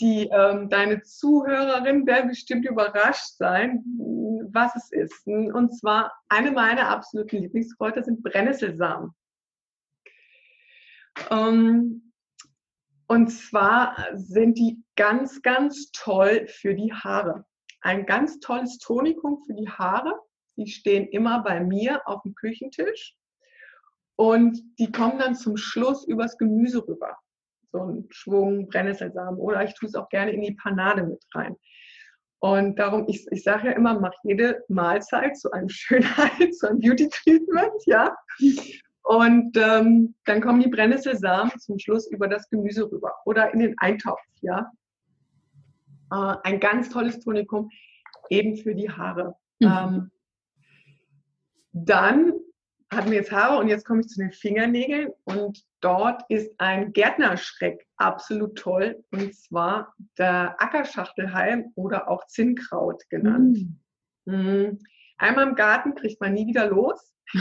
[0.00, 3.82] die, ähm, deine Zuhörerinnen werden bestimmt überrascht sein,
[4.52, 5.26] was es ist.
[5.26, 9.10] Und zwar eine meiner absoluten Lieblingskräuter sind Brennnesselsamen.
[11.30, 12.12] Ähm,
[13.06, 17.44] und zwar sind die ganz, ganz toll für die Haare.
[17.80, 20.18] Ein ganz tolles Tonikum für die Haare.
[20.56, 23.14] Die stehen immer bei mir auf dem Küchentisch.
[24.16, 27.16] Und die kommen dann zum Schluss übers Gemüse rüber.
[27.72, 29.38] So ein Schwung Brennnesselsamen.
[29.40, 31.56] Oder ich tue es auch gerne in die Panade mit rein.
[32.40, 36.80] Und darum, ich, ich sage ja immer, mach jede Mahlzeit zu einem Schönheit, zu einem
[36.80, 38.16] Beauty-Treatment, ja.
[39.04, 43.78] Und ähm, dann kommen die Brennnesselsamen zum Schluss über das Gemüse rüber oder in den
[43.78, 44.70] Eintopf, ja.
[46.10, 47.70] Äh, ein ganz tolles Tonikum,
[48.28, 49.36] eben für die Haare.
[49.60, 49.68] Mhm.
[49.68, 50.10] Ähm,
[51.72, 52.32] dann
[52.92, 56.92] hatten wir jetzt Haare und jetzt komme ich zu den Fingernägeln und dort ist ein
[56.92, 63.58] Gärtnerschreck absolut toll und zwar der Ackerschachtelhalm oder auch Zinnkraut genannt.
[64.26, 64.78] Mhm.
[65.18, 67.14] Einmal im Garten kriegt man nie wieder los.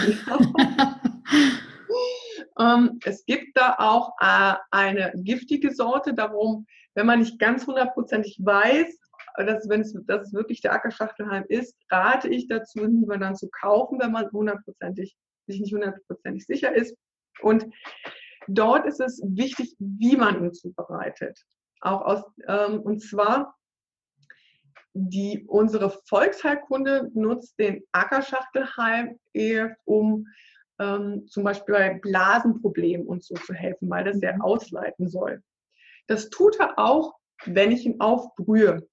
[2.60, 8.40] ähm, es gibt da auch äh, eine giftige Sorte, darum, wenn man nicht ganz hundertprozentig
[8.42, 9.00] weiß,
[9.38, 13.50] dass, wenn es, dass es wirklich der Ackerschachtelhalm ist, rate ich dazu, lieber dann zu
[13.50, 15.16] kaufen, wenn man hundertprozentig
[15.52, 16.98] sich nicht hundertprozentig sicher ist.
[17.42, 17.66] Und
[18.48, 21.40] dort ist es wichtig, wie man ihn zubereitet.
[21.82, 23.56] Auch aus, ähm, und zwar
[24.94, 30.28] die, unsere Volksheilkunde nutzt den Ackerschachtelhalm eher, um
[30.80, 35.42] ähm, zum Beispiel bei Blasenproblemen und so zu helfen, weil das sehr ausleiten soll.
[36.08, 37.14] Das tut er auch,
[37.46, 38.88] wenn ich ihn aufbrühe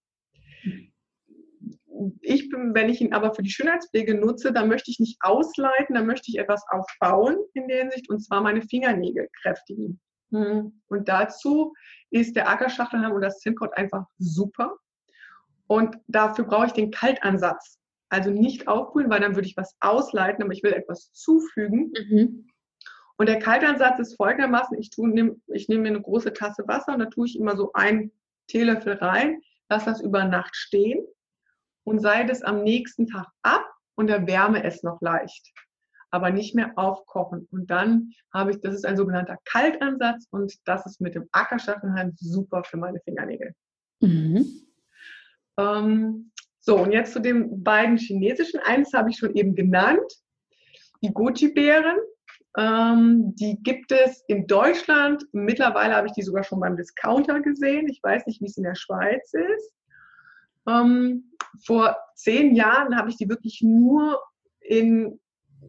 [2.20, 5.94] ich bin, wenn ich ihn aber für die Schönheitspflege nutze, dann möchte ich nicht ausleiten,
[5.94, 10.00] dann möchte ich etwas aufbauen in der Hinsicht und zwar meine Fingernägel kräftigen.
[10.30, 10.80] Hm.
[10.88, 11.74] Und dazu
[12.10, 14.76] ist der Ackerschachtelhalm und das Zinnkraut einfach super.
[15.66, 17.78] Und dafür brauche ich den Kaltansatz.
[18.10, 21.92] Also nicht aufbrühen, weil dann würde ich was ausleiten, aber ich will etwas zufügen.
[21.92, 22.46] Mhm.
[23.18, 26.94] Und der Kaltansatz ist folgendermaßen, ich, tue, nehm, ich nehme mir eine große Tasse Wasser
[26.94, 28.12] und da tue ich immer so einen
[28.46, 31.04] Teelöffel rein, lasse das über Nacht stehen
[31.88, 35.52] und seide es am nächsten Tag ab und erwärme es noch leicht,
[36.10, 37.48] aber nicht mehr aufkochen.
[37.50, 42.14] Und dann habe ich, das ist ein sogenannter Kaltansatz und das ist mit dem Ackerschachenhalm
[42.18, 43.54] super für meine Fingernägel.
[44.00, 44.46] Mhm.
[45.58, 48.60] Ähm, so, und jetzt zu den beiden chinesischen.
[48.60, 50.12] Eins habe ich schon eben genannt,
[51.02, 51.96] die Goji-Beeren.
[52.58, 55.24] Ähm, die gibt es in Deutschland.
[55.32, 57.88] Mittlerweile habe ich die sogar schon beim Discounter gesehen.
[57.88, 59.77] Ich weiß nicht, wie es in der Schweiz ist.
[60.68, 61.32] Ähm,
[61.64, 64.20] vor zehn Jahren habe ich die wirklich nur
[64.60, 65.18] in,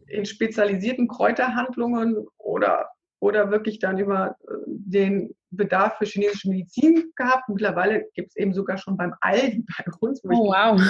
[0.06, 7.48] in spezialisierten Kräuterhandlungen oder, oder wirklich dann über äh, den Bedarf für chinesische Medizin gehabt.
[7.48, 10.20] Mittlerweile gibt es eben sogar schon beim Aldi bei uns.
[10.24, 10.80] oh, wow.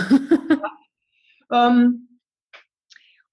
[1.52, 2.08] ähm,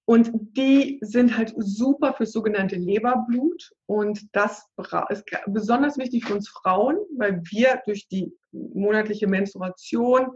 [0.06, 3.70] und die sind halt super fürs sogenannte Leberblut.
[3.84, 4.66] Und das
[5.10, 10.30] ist besonders wichtig für uns Frauen, weil wir durch die monatliche Menstruation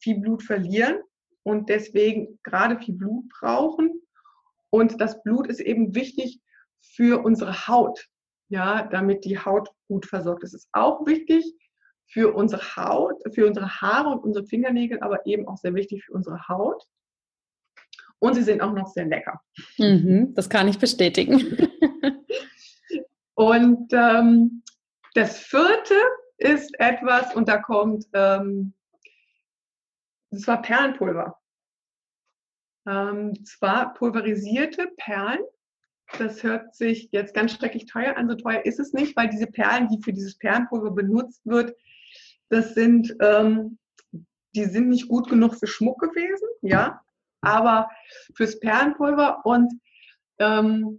[0.00, 0.98] viel Blut verlieren
[1.42, 4.02] und deswegen gerade viel Blut brauchen.
[4.70, 6.40] Und das Blut ist eben wichtig
[6.80, 8.08] für unsere Haut,
[8.48, 10.54] ja, damit die Haut gut versorgt ist.
[10.54, 11.44] Es ist auch wichtig
[12.06, 16.12] für unsere Haut, für unsere Haare und unsere Fingernägel, aber eben auch sehr wichtig für
[16.12, 16.82] unsere Haut.
[18.18, 19.40] Und sie sind auch noch sehr lecker.
[19.78, 21.56] Mhm, das kann ich bestätigen.
[23.34, 24.62] und ähm,
[25.14, 25.94] das vierte
[26.38, 28.74] ist etwas, und da kommt, ähm,
[30.32, 31.38] das war Perlenpulver.
[32.86, 35.40] Ähm, zwar pulverisierte Perlen.
[36.18, 38.28] Das hört sich jetzt ganz schrecklich teuer an.
[38.28, 41.76] So teuer ist es nicht, weil diese Perlen, die für dieses Perlenpulver benutzt wird,
[42.48, 43.78] das sind, ähm,
[44.54, 47.00] die sind nicht gut genug für Schmuck gewesen, ja,
[47.40, 47.90] aber
[48.34, 49.72] fürs Perlenpulver und
[50.38, 50.98] ähm,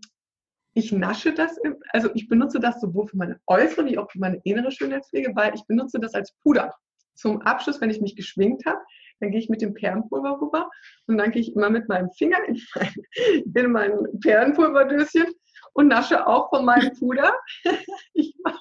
[0.74, 1.60] ich nasche das,
[1.92, 5.54] also ich benutze das sowohl für meine äußere wie auch für meine innere Schönheitspflege, weil
[5.54, 6.74] ich benutze das als Puder.
[7.14, 8.80] Zum Abschluss, wenn ich mich geschminkt habe,
[9.20, 10.70] dann gehe ich mit dem Perlenpulver rüber
[11.08, 12.94] und dann gehe ich immer mit meinem Finger in mein,
[13.56, 15.26] in mein Perlenpulverdöschen
[15.74, 17.34] und nasche auch von meinem Puder.
[18.14, 18.60] ich mache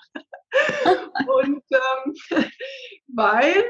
[1.27, 2.45] und ähm,
[3.09, 3.65] weil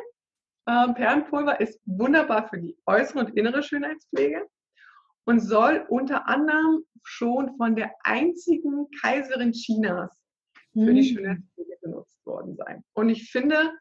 [0.66, 4.46] äh, Perlenpulver ist wunderbar für die äußere und innere Schönheitspflege
[5.24, 10.12] und soll unter anderem schon von der einzigen Kaiserin Chinas
[10.72, 11.16] für die hm.
[11.16, 12.84] Schönheitspflege benutzt worden sein.
[12.94, 13.72] Und ich finde,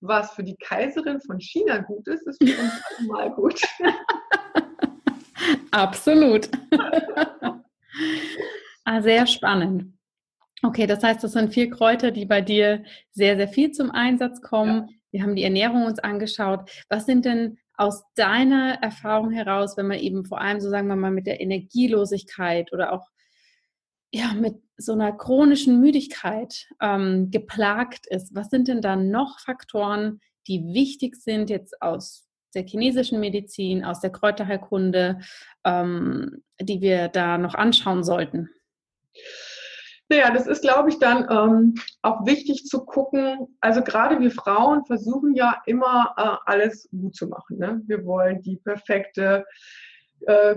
[0.00, 3.60] was für die Kaiserin von China gut ist, ist für uns alle mal gut.
[5.70, 6.48] Absolut.
[8.84, 9.92] ah, sehr spannend.
[10.62, 14.40] Okay, das heißt, das sind vier Kräuter, die bei dir sehr, sehr viel zum Einsatz
[14.40, 14.88] kommen.
[14.88, 14.94] Ja.
[15.10, 16.70] Wir haben die Ernährung uns angeschaut.
[16.88, 20.96] Was sind denn aus deiner Erfahrung heraus, wenn man eben vor allem so sagen wir
[20.96, 23.06] mal mit der Energielosigkeit oder auch
[24.12, 30.20] ja mit so einer chronischen Müdigkeit ähm, geplagt ist, was sind denn da noch Faktoren,
[30.46, 35.18] die wichtig sind jetzt aus der chinesischen Medizin, aus der Kräuterheilkunde,
[35.64, 38.48] ähm, die wir da noch anschauen sollten?
[40.10, 43.58] Naja, das ist, glaube ich, dann ähm, auch wichtig zu gucken.
[43.60, 47.58] Also gerade wir Frauen versuchen ja immer äh, alles gut zu machen.
[47.58, 47.82] Ne?
[47.86, 49.44] Wir wollen die perfekte
[50.26, 50.56] äh,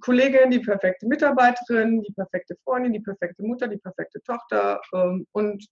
[0.00, 5.66] Kollegin, die perfekte Mitarbeiterin, die perfekte Freundin, die perfekte Mutter, die perfekte Tochter ähm, und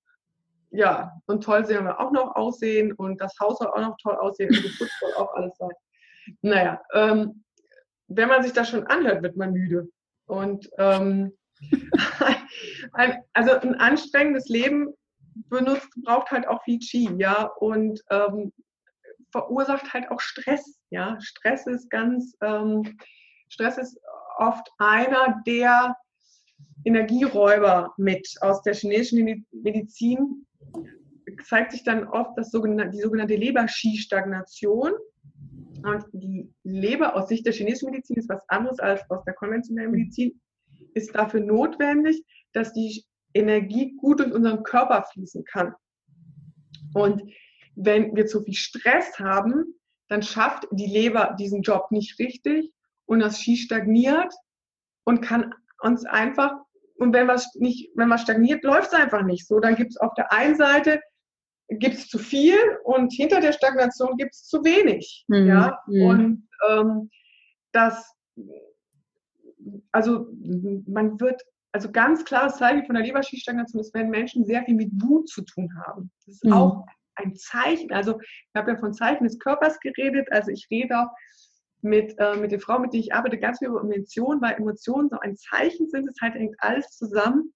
[0.71, 4.17] ja, und toll sehen wir auch noch aussehen und das Haus soll auch noch toll
[4.17, 5.71] aussehen und geputzt soll auch alles sein.
[6.43, 7.45] Naja, ähm,
[8.09, 9.89] wenn man sich das schon anhört, wird man müde.
[10.27, 11.33] Und ähm,
[12.93, 14.93] ein, also ein anstrengendes Leben
[15.49, 18.53] benutzt, braucht halt auch viel Qi, ja, und ähm,
[19.31, 21.19] verursacht halt auch Stress, ja.
[21.21, 22.97] Stress ist ganz, ähm,
[23.49, 23.99] Stress ist
[24.39, 25.97] oft einer der
[26.85, 30.47] Energieräuber mit aus der chinesischen Medizin.
[31.47, 34.93] Zeigt sich dann oft das sogenannte, die sogenannte Leber-Qi-Stagnation.
[35.83, 39.91] Und die Leber aus Sicht der chinesischen Medizin ist was anderes als aus der konventionellen
[39.91, 40.41] Medizin
[40.95, 43.05] ist dafür notwendig, dass die
[43.35, 45.75] Energie gut durch unseren Körper fließen kann.
[46.95, 47.23] Und
[47.75, 49.75] wenn wir zu viel Stress haben,
[50.09, 52.73] dann schafft die Leber diesen Job nicht richtig
[53.07, 54.33] und das Ski stagniert
[55.05, 56.53] und kann uns einfach,
[56.97, 59.61] und wenn was nicht, wenn was stagniert, läuft es einfach nicht so.
[59.61, 61.01] Dann gibt es auf der einen Seite
[61.69, 65.25] gibt es zu viel und hinter der Stagnation gibt es zu wenig.
[65.29, 65.47] Mhm.
[65.47, 65.79] Ja?
[65.87, 66.03] Mhm.
[66.03, 67.11] Und ähm,
[67.73, 68.15] das
[69.93, 70.27] also
[70.87, 74.91] man wird, also ganz klares Zeichen von der Leberschießstagnation ist, wenn Menschen sehr viel mit
[75.03, 76.11] Wut zu tun haben.
[76.19, 76.53] Das ist mhm.
[76.53, 77.93] auch ein Zeichen.
[77.93, 80.29] Also ich habe ja von Zeichen des Körpers geredet.
[80.31, 81.09] Also ich rede auch
[81.83, 85.09] mit, äh, mit den Frauen, mit denen ich arbeite, ganz viel über Emotionen, weil Emotionen
[85.11, 86.09] so ein Zeichen sind.
[86.09, 87.53] Es halt hängt alles zusammen.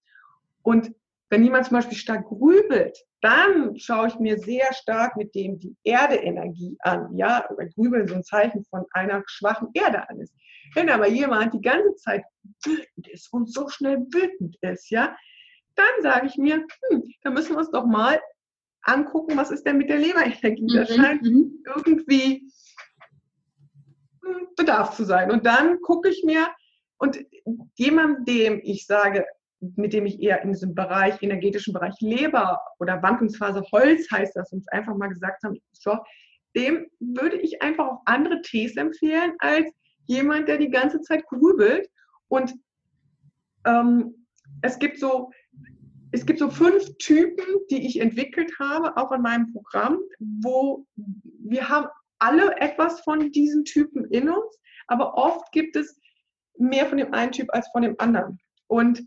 [0.63, 0.95] Und
[1.31, 5.77] wenn jemand zum Beispiel stark grübelt, dann schaue ich mir sehr stark mit dem die
[5.83, 7.15] Erde-Energie an.
[7.17, 10.35] Ja, weil Grübeln so ein Zeichen von einer schwachen Erde an ist.
[10.75, 12.25] Wenn aber jemand die ganze Zeit
[12.65, 15.17] wütend ist und so schnell wütend ist, ja,
[15.75, 18.21] dann sage ich mir, hm, da müssen wir uns doch mal
[18.89, 20.63] angucken, was ist denn mit der Leberenergie?
[20.63, 20.75] Mhm.
[20.75, 21.65] Da scheint mhm.
[21.77, 22.51] irgendwie
[24.25, 25.31] hm, Bedarf zu sein.
[25.31, 26.49] Und dann gucke ich mir,
[26.99, 27.19] und
[27.77, 29.25] jemandem, dem ich sage,
[29.61, 34.53] mit dem ich eher in diesem Bereich, energetischen Bereich Leber oder Wandlungsphase Holz heißt das,
[34.53, 35.99] uns einfach mal gesagt haben, so,
[36.57, 39.69] dem würde ich einfach auch andere Tees empfehlen als
[40.07, 41.89] jemand, der die ganze Zeit grübelt.
[42.29, 42.55] Und
[43.65, 44.27] ähm,
[44.63, 45.31] es gibt so,
[46.13, 51.69] es gibt so fünf Typen, die ich entwickelt habe, auch in meinem Programm, wo wir
[51.69, 55.99] haben alle etwas von diesen Typen in uns, aber oft gibt es
[56.59, 58.39] mehr von dem einen Typ als von dem anderen.
[58.67, 59.03] Und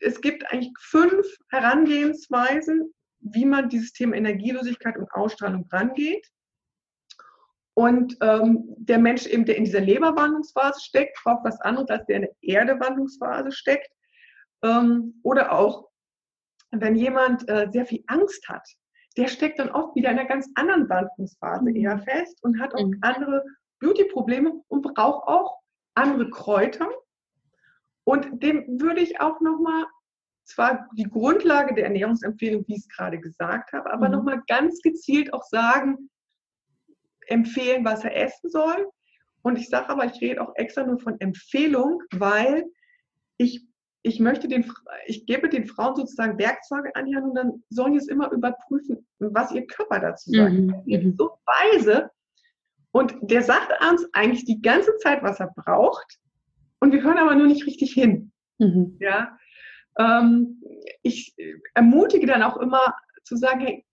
[0.00, 6.26] es gibt eigentlich fünf Herangehensweisen, wie man dieses Thema Energielosigkeit und Ausstrahlung rangeht.
[7.74, 12.16] Und ähm, der Mensch eben, der in dieser Leberwandlungsphase steckt, braucht was anderes, als der
[12.16, 13.88] in der Erdewandlungsphase steckt.
[14.64, 15.88] Ähm, oder auch,
[16.70, 18.66] wenn jemand äh, sehr viel Angst hat,
[19.16, 21.76] der steckt dann oft wieder in einer ganz anderen Wandlungsphase mhm.
[21.76, 22.98] eher fest und hat auch mhm.
[23.02, 23.44] andere
[23.78, 25.58] Beauty-Probleme und braucht auch
[25.94, 26.88] andere Kräuter.
[28.04, 29.84] Und dem würde ich auch nochmal,
[30.44, 34.14] zwar die Grundlage der Ernährungsempfehlung, wie ich es gerade gesagt habe, aber mhm.
[34.16, 36.10] nochmal ganz gezielt auch sagen,
[37.26, 38.90] empfehlen, was er essen soll.
[39.42, 42.64] Und ich sage aber, ich rede auch extra nur von Empfehlung, weil
[43.36, 43.66] ich
[44.04, 44.70] ich möchte den,
[45.06, 48.30] ich gebe den Frauen sozusagen Werkzeuge an die Hand und dann sollen die es immer
[48.30, 50.52] überprüfen, was ihr Körper dazu sagt.
[50.52, 51.14] Mhm.
[51.16, 52.10] So weise.
[52.92, 56.18] Und der sagt uns eigentlich die ganze Zeit, was er braucht.
[56.80, 58.30] Und wir hören aber nur nicht richtig hin.
[58.58, 58.98] Mhm.
[59.00, 59.38] Ja.
[59.98, 60.62] Ähm,
[61.02, 61.34] ich
[61.72, 62.94] ermutige dann auch immer
[63.24, 63.86] zu sagen, hey,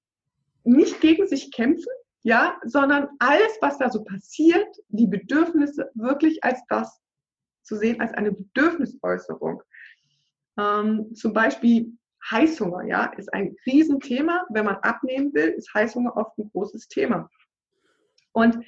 [0.66, 1.92] nicht gegen sich kämpfen,
[2.24, 7.00] ja, sondern alles, was da so passiert, die Bedürfnisse wirklich als das
[7.64, 9.64] zu sehen, als eine Bedürfnisäußerung.
[10.62, 11.94] Ähm, zum Beispiel
[12.30, 14.46] Heißhunger, ja, ist ein Riesenthema.
[14.50, 17.30] Wenn man abnehmen will, ist Heißhunger oft ein großes Thema.
[18.32, 18.64] Und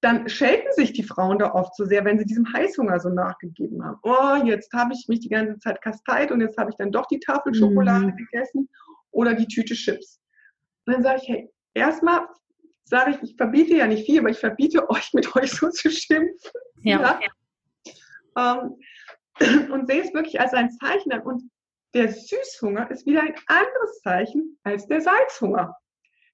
[0.00, 3.84] dann schelten sich die Frauen da oft so sehr, wenn sie diesem Heißhunger so nachgegeben
[3.84, 3.98] haben.
[4.02, 7.06] Oh, jetzt habe ich mich die ganze Zeit kasteit und jetzt habe ich dann doch
[7.06, 8.16] die Tafel Schokolade mhm.
[8.16, 8.68] gegessen
[9.10, 10.20] oder die Tüte Chips.
[10.84, 12.26] Und dann sage ich, hey, erstmal
[12.84, 15.90] sage ich, ich verbiete ja nicht viel, aber ich verbiete euch, mit euch so zu
[15.90, 16.50] schimpfen.
[16.82, 17.18] Ja.
[17.20, 18.60] ja?
[18.62, 18.76] Ähm,
[19.72, 21.22] und sehe es wirklich als ein Zeichen an.
[21.22, 21.42] Und
[21.94, 25.74] der Süßhunger ist wieder ein anderes Zeichen als der Salzhunger.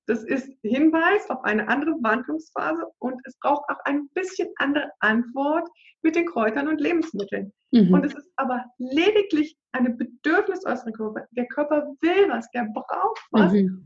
[0.07, 5.69] Das ist Hinweis auf eine andere Wandlungsphase und es braucht auch ein bisschen andere Antwort
[6.03, 7.53] mit den Kräutern und Lebensmitteln.
[7.71, 7.95] Mhm.
[7.95, 11.27] Und es ist aber lediglich eine bedürfnisäußere Körper.
[11.31, 13.53] Der Körper will was, der braucht was.
[13.53, 13.85] Mhm.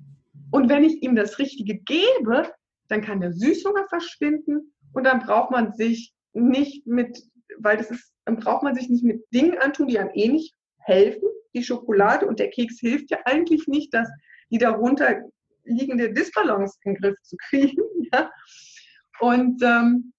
[0.50, 2.50] Und wenn ich ihm das Richtige gebe,
[2.88, 7.18] dann kann der Süßhunger verschwinden und dann braucht man sich nicht mit
[7.58, 10.54] weil das ist, dann braucht man sich nicht mit Dingen antun, die einem eh nicht
[10.78, 11.28] helfen.
[11.54, 14.10] Die Schokolade und der Keks hilft ja eigentlich nicht, dass
[14.50, 15.22] die darunter
[15.64, 17.82] liegende Disbalance in den Griff zu kriegen.
[18.12, 18.30] Ja?
[19.18, 20.12] Und ähm,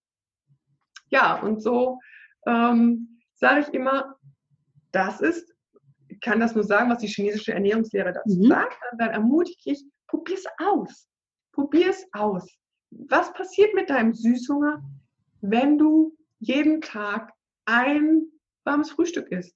[1.09, 1.99] ja, und so
[2.45, 4.17] ähm, sage ich immer,
[4.91, 5.53] das ist,
[6.09, 8.47] ich kann das nur sagen, was die chinesische Ernährungslehre dazu mhm.
[8.47, 11.07] sagt, dann ermutige ich, probier es aus.
[11.53, 12.45] Probier es aus.
[12.89, 14.83] Was passiert mit deinem Süßhunger,
[15.39, 17.31] wenn du jeden Tag
[17.67, 18.23] ein
[18.63, 19.55] warmes Frühstück isst.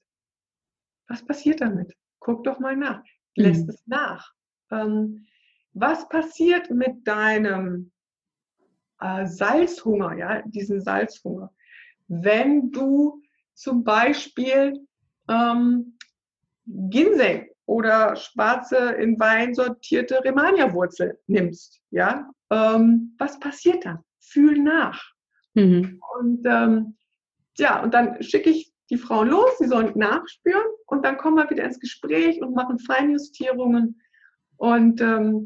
[1.08, 1.96] Was passiert damit?
[2.20, 3.04] Guck doch mal nach.
[3.36, 3.70] Lässt mhm.
[3.70, 4.34] es nach.
[4.70, 5.26] Ähm,
[5.74, 7.92] was passiert mit deinem
[9.00, 11.52] äh, Salzhunger, ja, diesen Salzhunger?
[12.08, 13.22] Wenn du
[13.54, 14.86] zum Beispiel
[15.30, 15.98] ähm,
[16.66, 24.00] Ginseng oder schwarze in Wein sortierte Remania-Wurzel nimmst, ja, ähm, was passiert dann?
[24.20, 25.02] Fühl nach.
[25.54, 26.02] Mhm.
[26.18, 26.98] Und ähm,
[27.58, 31.50] ja, und dann schicke ich die Frauen los, sie sollen nachspüren und dann kommen wir
[31.50, 34.02] wieder ins Gespräch und machen Feinjustierungen.
[34.58, 35.46] Und, ähm,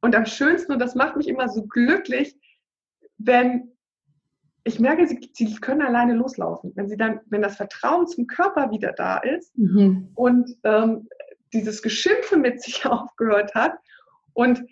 [0.00, 2.36] und am schönsten, und das macht mich immer so glücklich,
[3.18, 3.72] wenn
[4.64, 6.72] ich merke, sie, sie können alleine loslaufen.
[6.74, 10.10] Wenn sie dann, wenn das Vertrauen zum Körper wieder da ist mhm.
[10.14, 11.08] und ähm,
[11.52, 13.74] dieses Geschimpfe mit sich aufgehört hat
[14.32, 14.62] und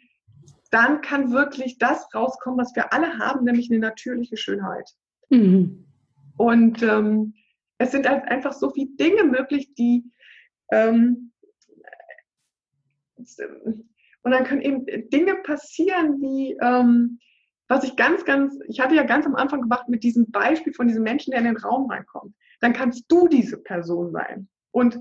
[0.71, 4.91] dann kann wirklich das rauskommen, was wir alle haben, nämlich eine natürliche Schönheit.
[5.31, 5.86] Mhm.
[6.37, 7.35] Und ähm,
[7.79, 10.05] es sind halt einfach so viele Dinge möglich, die
[10.73, 11.33] ähm,
[13.17, 17.19] und dann können eben Dinge passieren, wie ähm,
[17.69, 20.87] was ich ganz, ganz, ich hatte ja ganz am Anfang gemacht mit diesem Beispiel von
[20.89, 22.35] diesem Menschen, der in den Raum reinkommt.
[22.61, 24.49] Dann kannst du diese Person sein.
[24.71, 25.01] Und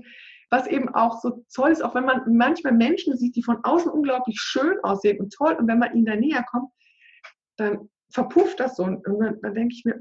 [0.50, 3.90] was eben auch so toll ist, auch wenn man manchmal Menschen sieht, die von außen
[3.90, 6.70] unglaublich schön aussehen und toll, und wenn man ihnen da näher kommt,
[7.56, 8.84] dann verpufft das so.
[8.84, 10.00] Und dann, dann denke ich mir,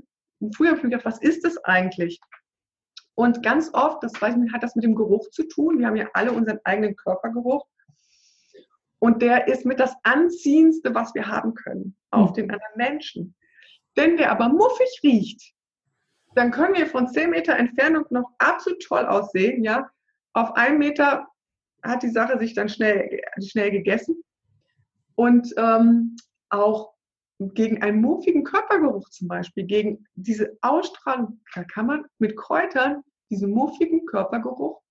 [0.55, 2.19] früher mir gedacht, was ist das eigentlich?
[3.15, 5.79] Und ganz oft, das weiß ich, hat das mit dem Geruch zu tun.
[5.79, 7.65] Wir haben ja alle unseren eigenen Körpergeruch.
[8.99, 12.33] Und der ist mit das Anziehendste, was wir haben können auf mhm.
[12.35, 13.35] den anderen Menschen.
[13.95, 15.53] Wenn der aber muffig riecht,
[16.33, 19.89] dann können wir von 10 Meter Entfernung noch absolut toll aussehen, ja.
[20.33, 21.27] Auf einem Meter
[21.81, 24.21] hat die Sache sich dann schnell, schnell gegessen.
[25.15, 26.17] Und ähm,
[26.49, 26.94] auch
[27.39, 33.51] gegen einen muffigen Körpergeruch zum Beispiel, gegen diese Ausstrahlung, da kann man mit Kräutern diesen
[33.51, 34.81] muffigen Körpergeruch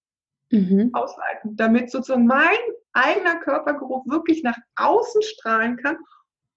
[0.51, 0.91] mhm.
[0.93, 2.59] ausleiten, damit sozusagen mein
[2.93, 5.97] eigener Körpergeruch wirklich nach außen strahlen kann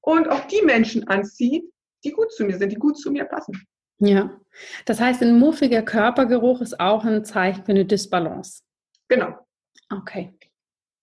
[0.01, 1.71] und auch die Menschen anzieht,
[2.03, 3.67] die gut zu mir sind, die gut zu mir passen.
[3.99, 4.39] Ja,
[4.85, 8.61] das heißt, ein muffiger Körpergeruch ist auch ein Zeichen für eine Disbalance.
[9.07, 9.35] Genau.
[9.89, 10.33] Okay.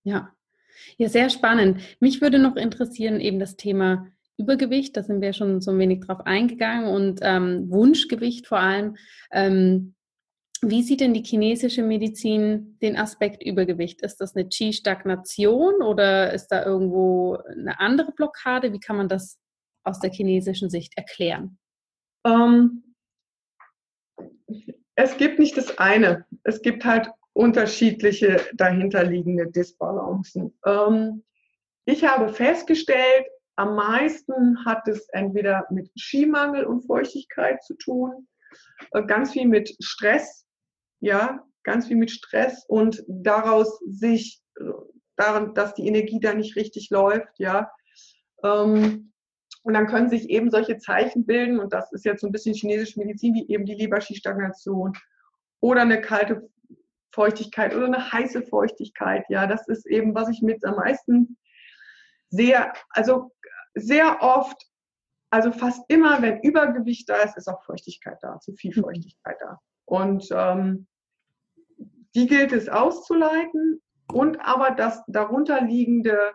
[0.05, 0.33] Ja.
[0.97, 1.81] Ja, sehr spannend.
[1.99, 6.01] Mich würde noch interessieren, eben das Thema Übergewicht, da sind wir schon so ein wenig
[6.01, 8.97] drauf eingegangen und ähm, Wunschgewicht vor allem.
[9.31, 9.95] Ähm,
[10.61, 14.03] Wie sieht denn die chinesische Medizin den Aspekt Übergewicht?
[14.03, 18.73] Ist das eine Qi-Stagnation oder ist da irgendwo eine andere Blockade?
[18.73, 19.39] Wie kann man das
[19.85, 21.59] aus der chinesischen Sicht erklären?
[22.27, 22.95] Ähm,
[24.97, 26.25] es gibt nicht das eine.
[26.43, 30.57] Es gibt halt unterschiedliche dahinterliegende Disbalancen.
[30.65, 31.25] Ähm,
[31.85, 33.27] ich habe festgestellt,
[33.57, 38.29] am meisten hat es entweder mit Skimangel und Feuchtigkeit zu tun,
[38.93, 40.47] äh, ganz viel mit Stress,
[41.01, 44.65] ja, ganz viel mit Stress und daraus sich, äh,
[45.17, 47.71] daran, dass die Energie da nicht richtig läuft, ja.
[48.43, 49.13] Ähm,
[49.63, 52.55] und dann können sich eben solche Zeichen bilden, und das ist jetzt so ein bisschen
[52.55, 54.93] chinesische Medizin, wie eben die Leberski-Stagnation
[55.61, 56.51] oder eine kalte
[57.15, 59.25] Feuchtigkeit oder eine heiße Feuchtigkeit.
[59.29, 61.39] Ja, das ist eben, was ich mit am meisten
[62.29, 63.31] sehr, also
[63.75, 64.67] sehr oft,
[65.31, 68.83] also fast immer, wenn Übergewicht da ist, ist auch Feuchtigkeit da, zu viel mhm.
[68.83, 69.59] Feuchtigkeit da.
[69.85, 70.87] Und ähm,
[72.15, 76.33] die gilt es auszuleiten und aber das darunterliegende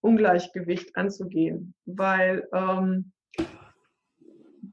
[0.00, 3.12] Ungleichgewicht anzugehen, weil ähm,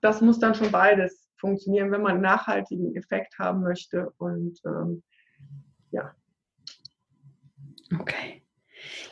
[0.01, 4.11] das muss dann schon beides funktionieren, wenn man einen nachhaltigen Effekt haben möchte.
[4.17, 5.03] Und ähm,
[5.91, 6.15] ja.
[7.99, 8.43] Okay.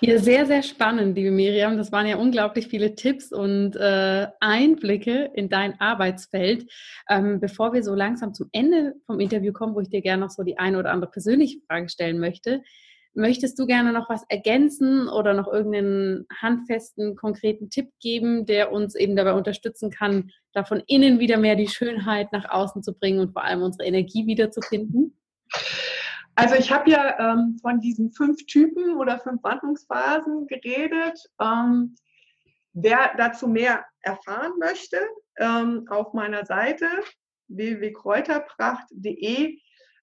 [0.02, 1.76] Ja, sehr, sehr spannend, liebe Miriam.
[1.76, 6.72] Das waren ja unglaublich viele Tipps und äh, Einblicke in dein Arbeitsfeld.
[7.10, 10.30] Ähm, bevor wir so langsam zum Ende vom Interview kommen, wo ich dir gerne noch
[10.30, 12.62] so die eine oder andere persönliche Frage stellen möchte,
[13.14, 18.96] möchtest du gerne noch was ergänzen oder noch irgendeinen handfesten, konkreten Tipp geben, der uns
[18.96, 23.20] eben dabei unterstützen kann, da von innen wieder mehr die Schönheit nach außen zu bringen
[23.20, 25.18] und vor allem unsere Energie wiederzufinden?
[26.40, 31.20] Also ich habe ja ähm, von diesen fünf Typen oder fünf Wandlungsphasen geredet.
[31.38, 31.96] Ähm,
[32.72, 35.00] wer dazu mehr erfahren möchte,
[35.38, 36.88] ähm, auf meiner Seite
[37.50, 39.60] www.kräuterpracht.de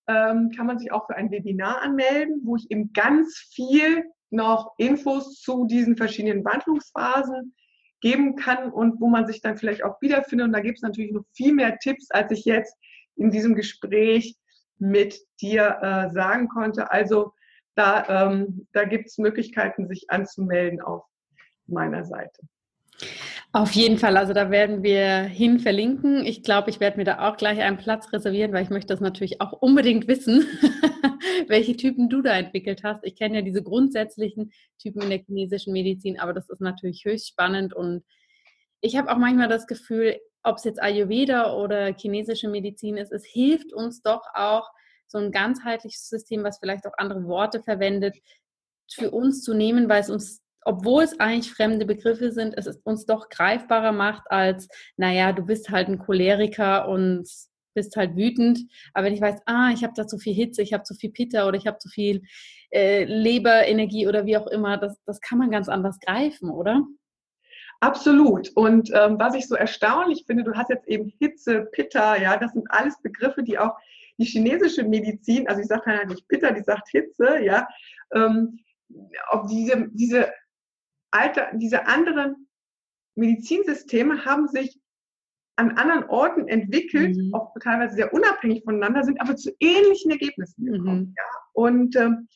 [0.09, 4.75] ähm, kann man sich auch für ein Webinar anmelden, wo ich eben ganz viel noch
[4.77, 7.55] Infos zu diesen verschiedenen Wandlungsphasen
[8.03, 10.49] geben kann und wo man sich dann vielleicht auch wiederfindet.
[10.49, 12.77] Und da gibt es natürlich noch viel mehr Tipps, als ich jetzt
[13.15, 14.37] in diesem Gespräch
[14.79, 16.91] mit dir äh, sagen konnte.
[16.91, 17.33] Also
[17.75, 21.05] da, ähm, da gibt es Möglichkeiten, sich anzumelden auf
[21.67, 22.41] meiner Seite.
[23.53, 26.27] Auf jeden Fall, also da werden wir hin verlinken.
[26.27, 29.01] Ich glaube, ich werde mir da auch gleich einen Platz reservieren, weil ich möchte das
[29.01, 30.47] natürlich auch unbedingt wissen,
[31.49, 33.05] welche Typen du da entwickelt hast.
[33.05, 37.29] Ich kenne ja diese grundsätzlichen Typen in der chinesischen Medizin, aber das ist natürlich höchst
[37.29, 38.05] spannend und
[38.83, 43.25] ich habe auch manchmal das Gefühl, ob es jetzt Ayurveda oder chinesische Medizin ist, es
[43.25, 44.71] hilft uns doch auch,
[45.09, 48.17] so ein ganzheitliches System, was vielleicht auch andere Worte verwendet,
[48.91, 53.07] für uns zu nehmen, weil es uns, obwohl es eigentlich fremde Begriffe sind, es uns
[53.07, 57.29] doch greifbarer macht als, naja, du bist halt ein Choleriker und
[57.75, 58.61] bist halt wütend.
[58.95, 61.11] Aber wenn ich weiß, ah, ich habe da zu viel Hitze, ich habe zu viel
[61.11, 62.23] Pitta oder ich habe zu viel
[62.71, 66.83] äh, Leberenergie oder wie auch immer, das, das kann man ganz anders greifen, oder?
[67.81, 68.51] Absolut.
[68.55, 72.53] Und ähm, was ich so erstaunlich finde, du hast jetzt eben Hitze, Pitta, ja, das
[72.53, 73.77] sind alles Begriffe, die auch
[74.19, 77.69] die chinesische Medizin, also ich sage ja nicht Pitta, die sagt Hitze, ja,
[78.15, 78.59] ähm,
[79.31, 80.33] ob diese, diese
[81.11, 82.49] alte, diese anderen
[83.15, 84.79] Medizinsysteme haben sich
[85.57, 87.35] an anderen Orten entwickelt, mhm.
[87.35, 90.73] auch teilweise sehr unabhängig voneinander sind, aber zu ähnlichen Ergebnissen mhm.
[90.73, 91.01] gekommen.
[91.01, 91.15] Mhm.
[91.17, 91.25] Ja.
[91.53, 92.29] Und ähm,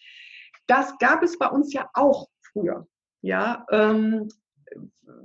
[0.67, 2.87] das gab es bei uns ja auch früher.
[3.23, 4.29] Ja, ähm,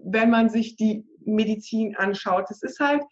[0.04, 2.46] wenn man sich die Medizin anschaut.
[2.50, 3.04] Es ist halt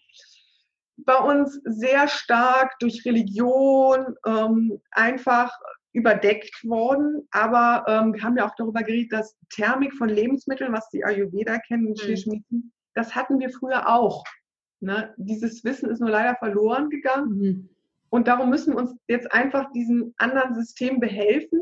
[0.97, 5.51] bei uns sehr stark durch Religion ähm, einfach
[5.93, 7.27] überdeckt worden.
[7.31, 11.59] Aber ähm, wir haben ja auch darüber geredet, dass Thermik von Lebensmitteln, was die Ayurveda
[11.59, 12.71] kennen, mhm.
[12.93, 14.23] das hatten wir früher auch.
[14.79, 15.13] Ne?
[15.17, 17.38] Dieses Wissen ist nur leider verloren gegangen.
[17.38, 17.69] Mhm.
[18.09, 21.61] Und darum müssen wir uns jetzt einfach diesen anderen Systemen behelfen,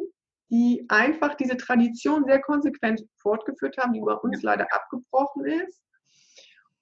[0.52, 5.82] die einfach diese Tradition sehr konsequent fortgeführt haben, die bei uns leider abgebrochen ist.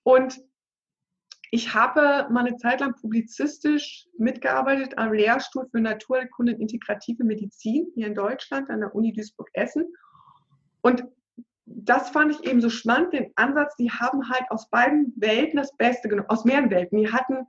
[0.03, 0.41] Und
[1.51, 7.87] ich habe mal eine Zeit lang publizistisch mitgearbeitet am Lehrstuhl für Naturkunde und integrative Medizin
[7.95, 9.85] hier in Deutschland an der Uni Duisburg-Essen.
[10.81, 11.05] Und
[11.65, 15.75] das fand ich eben so spannend, den Ansatz, die haben halt aus beiden Welten das
[15.77, 16.97] Beste genommen, aus mehreren Welten.
[16.97, 17.45] Die hatten,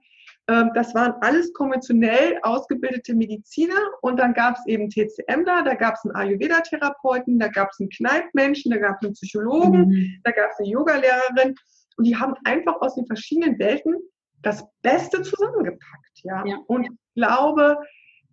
[0.75, 5.95] das waren alles konventionell ausgebildete Mediziner und dann gab es eben TCM da, da gab
[5.95, 10.21] es einen Ayurveda-Therapeuten, da gab es einen Kneipmenschen, da gab es einen Psychologen, mhm.
[10.25, 11.55] da gab es eine Yogalehrerin
[11.97, 13.95] und die haben einfach aus den verschiedenen Welten
[14.43, 16.21] das Beste zusammengepackt.
[16.23, 16.45] Ja?
[16.47, 16.57] ja.
[16.67, 17.79] Und ich glaube,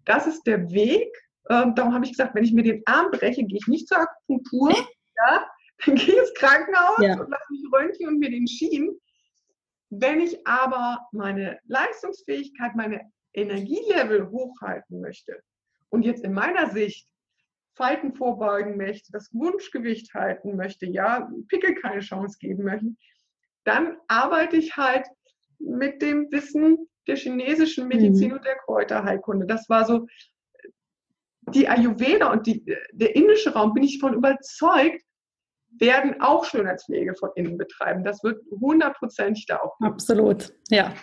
[0.05, 1.13] das ist der Weg.
[1.49, 3.99] Ähm, darum habe ich gesagt, wenn ich mir den Arm breche, gehe ich nicht zur
[3.99, 5.45] Akupunktur, ja?
[5.85, 7.19] dann gehe ich ins Krankenhaus ja.
[7.19, 8.97] und lasse mich röntgen und mir den schienen.
[9.89, 15.41] Wenn ich aber meine Leistungsfähigkeit, meine Energielevel hochhalten möchte
[15.89, 17.07] und jetzt in meiner Sicht
[17.75, 22.95] Falten vorbeugen möchte, das Wunschgewicht halten möchte, ja, Pickel keine Chance geben möchte,
[23.65, 25.05] dann arbeite ich halt
[25.59, 28.37] mit dem Wissen der chinesischen Medizin mhm.
[28.37, 29.45] und der Kräuterheilkunde.
[29.45, 30.07] Das war so
[31.53, 35.03] die Ayurveda und die, der indische Raum, bin ich von überzeugt,
[35.79, 38.03] werden auch Schönheitspflege von innen betreiben.
[38.03, 39.77] Das wird hundertprozentig da auch.
[39.77, 39.91] Geben.
[39.91, 40.93] Absolut, ja.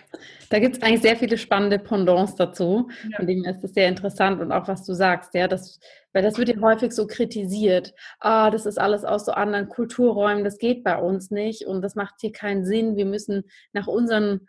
[0.51, 2.89] Da gibt es eigentlich sehr viele spannende Pendants dazu.
[3.11, 3.17] Ja.
[3.17, 5.81] Von dem ist es sehr interessant und auch was du sagst, ja, das,
[6.13, 7.95] weil das wird ja häufig so kritisiert.
[8.21, 11.95] Ah, das ist alles aus so anderen Kulturräumen, das geht bei uns nicht und das
[11.95, 12.97] macht hier keinen Sinn.
[12.97, 14.47] Wir müssen nach unseren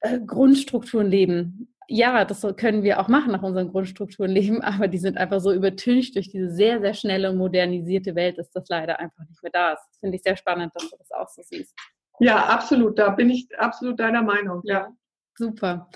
[0.00, 4.98] äh, Grundstrukturen leben ja, das können wir auch machen nach unseren Grundstrukturen leben, aber die
[4.98, 8.98] sind einfach so übertüncht durch diese sehr, sehr schnelle und modernisierte Welt, dass das leider
[8.98, 9.82] einfach nicht mehr da ist.
[9.90, 11.74] Das finde ich sehr spannend, dass du das auch so siehst.
[12.18, 12.98] Ja, absolut.
[12.98, 14.60] Da bin ich absolut deiner Meinung.
[14.64, 14.88] Ja.
[15.34, 15.88] Super.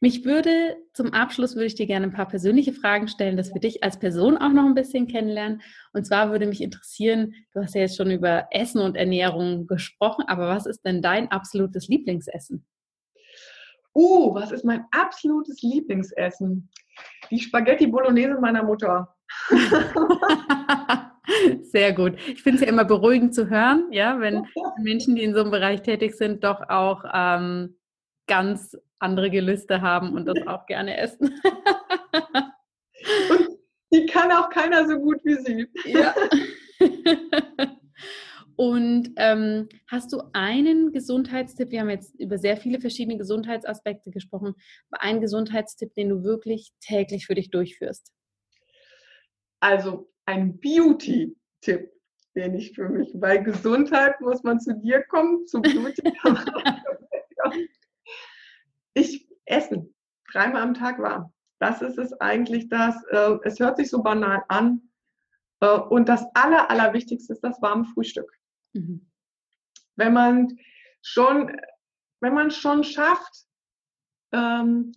[0.00, 3.60] Mich würde zum Abschluss würde ich dir gerne ein paar persönliche Fragen stellen, dass wir
[3.60, 5.62] dich als Person auch noch ein bisschen kennenlernen.
[5.94, 10.24] Und zwar würde mich interessieren, du hast ja jetzt schon über Essen und Ernährung gesprochen,
[10.28, 12.66] aber was ist denn dein absolutes Lieblingsessen?
[13.94, 16.70] Uh, was ist mein absolutes Lieblingsessen?
[17.30, 19.14] Die Spaghetti Bolognese meiner Mutter.
[21.62, 22.18] Sehr gut.
[22.26, 24.46] Ich finde es ja immer beruhigend zu hören, ja, wenn
[24.82, 27.76] Menschen, die in so einem Bereich tätig sind, doch auch ähm,
[28.26, 31.40] ganz andere Gelüste haben und das auch gerne essen.
[33.30, 33.48] und
[33.92, 35.68] die kann auch keiner so gut wie sie.
[35.84, 36.14] Ja.
[38.56, 41.70] Und ähm, hast du einen Gesundheitstipp?
[41.70, 44.54] Wir haben jetzt über sehr viele verschiedene Gesundheitsaspekte gesprochen,
[44.90, 48.12] aber einen Gesundheitstipp, den du wirklich täglich für dich durchführst?
[49.60, 51.90] Also ein Beauty-Tipp,
[52.34, 56.02] den ich für mich, weil Gesundheit muss man zu dir kommen, zu Beauty.
[58.94, 59.94] ich essen
[60.32, 61.32] dreimal am Tag warm.
[61.58, 62.96] Das ist es eigentlich, das.
[63.10, 64.82] Äh, es hört sich so banal an.
[65.60, 68.32] Äh, und das Aller, Allerwichtigste ist das warme Frühstück.
[68.72, 69.10] Mhm.
[69.96, 70.58] Wenn man
[71.02, 71.56] schon,
[72.20, 73.46] wenn man schon schafft,
[74.32, 74.92] ähm,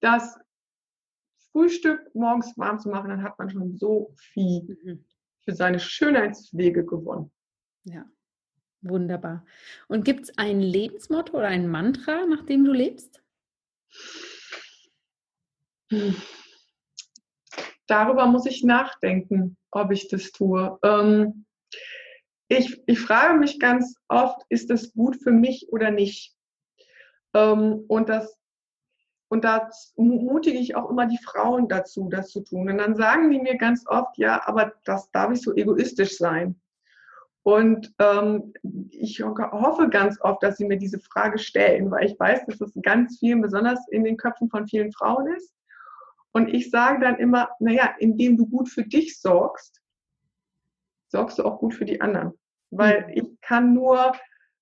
[0.00, 0.38] das
[1.52, 5.04] Frühstück morgens warm zu machen, dann hat man schon so viel mhm.
[5.44, 7.32] für seine Schönheitspflege gewonnen.
[7.84, 8.04] Ja,
[8.82, 9.44] wunderbar.
[9.88, 13.22] Und gibt es ein Lebensmotto oder ein Mantra, nach dem du lebst?
[17.86, 20.78] Darüber muss ich nachdenken, ob ich das tue.
[20.84, 21.46] Ähm,
[22.50, 26.34] ich, ich frage mich ganz oft, ist das gut für mich oder nicht?
[27.32, 28.36] Ähm, und das
[29.32, 32.68] und da mutige ich auch immer die Frauen dazu, das zu tun.
[32.68, 36.60] Und dann sagen die mir ganz oft, ja, aber das darf ich so egoistisch sein.
[37.44, 38.52] Und ähm,
[38.90, 42.72] ich hoffe ganz oft, dass sie mir diese Frage stellen, weil ich weiß, dass das
[42.82, 45.54] ganz vielen, besonders in den Köpfen von vielen Frauen ist.
[46.32, 49.80] Und ich sage dann immer, naja, indem du gut für dich sorgst,
[51.06, 52.39] sorgst du auch gut für die anderen.
[52.70, 53.12] Weil mhm.
[53.14, 54.12] ich kann nur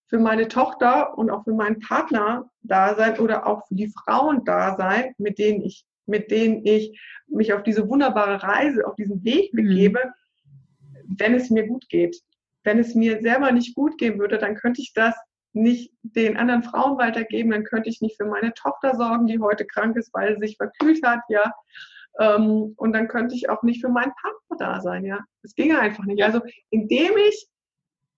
[0.09, 4.45] für meine Tochter und auch für meinen Partner da sein oder auch für die Frauen
[4.45, 9.23] da sein, mit denen ich, mit denen ich mich auf diese wunderbare Reise, auf diesen
[9.25, 9.57] Weg mhm.
[9.57, 11.17] begebe, mhm.
[11.19, 12.17] wenn es mir gut geht.
[12.65, 15.15] Wenn es mir selber nicht gut gehen würde, dann könnte ich das
[15.53, 19.67] nicht den anderen Frauen weitergeben, dann könnte ich nicht für meine Tochter sorgen, die heute
[19.67, 21.53] krank ist, weil sie sich verkühlt hat, ja.
[22.21, 25.21] Ähm, und dann könnte ich auch nicht für meinen Partner da sein, ja.
[25.43, 26.23] Das ginge einfach nicht.
[26.23, 26.41] Also
[26.71, 27.49] indem ich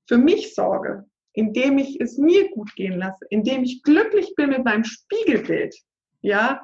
[0.06, 4.64] für mich sorge, indem ich es mir gut gehen lasse, indem ich glücklich bin mit
[4.64, 5.74] meinem Spiegelbild,
[6.22, 6.62] ja,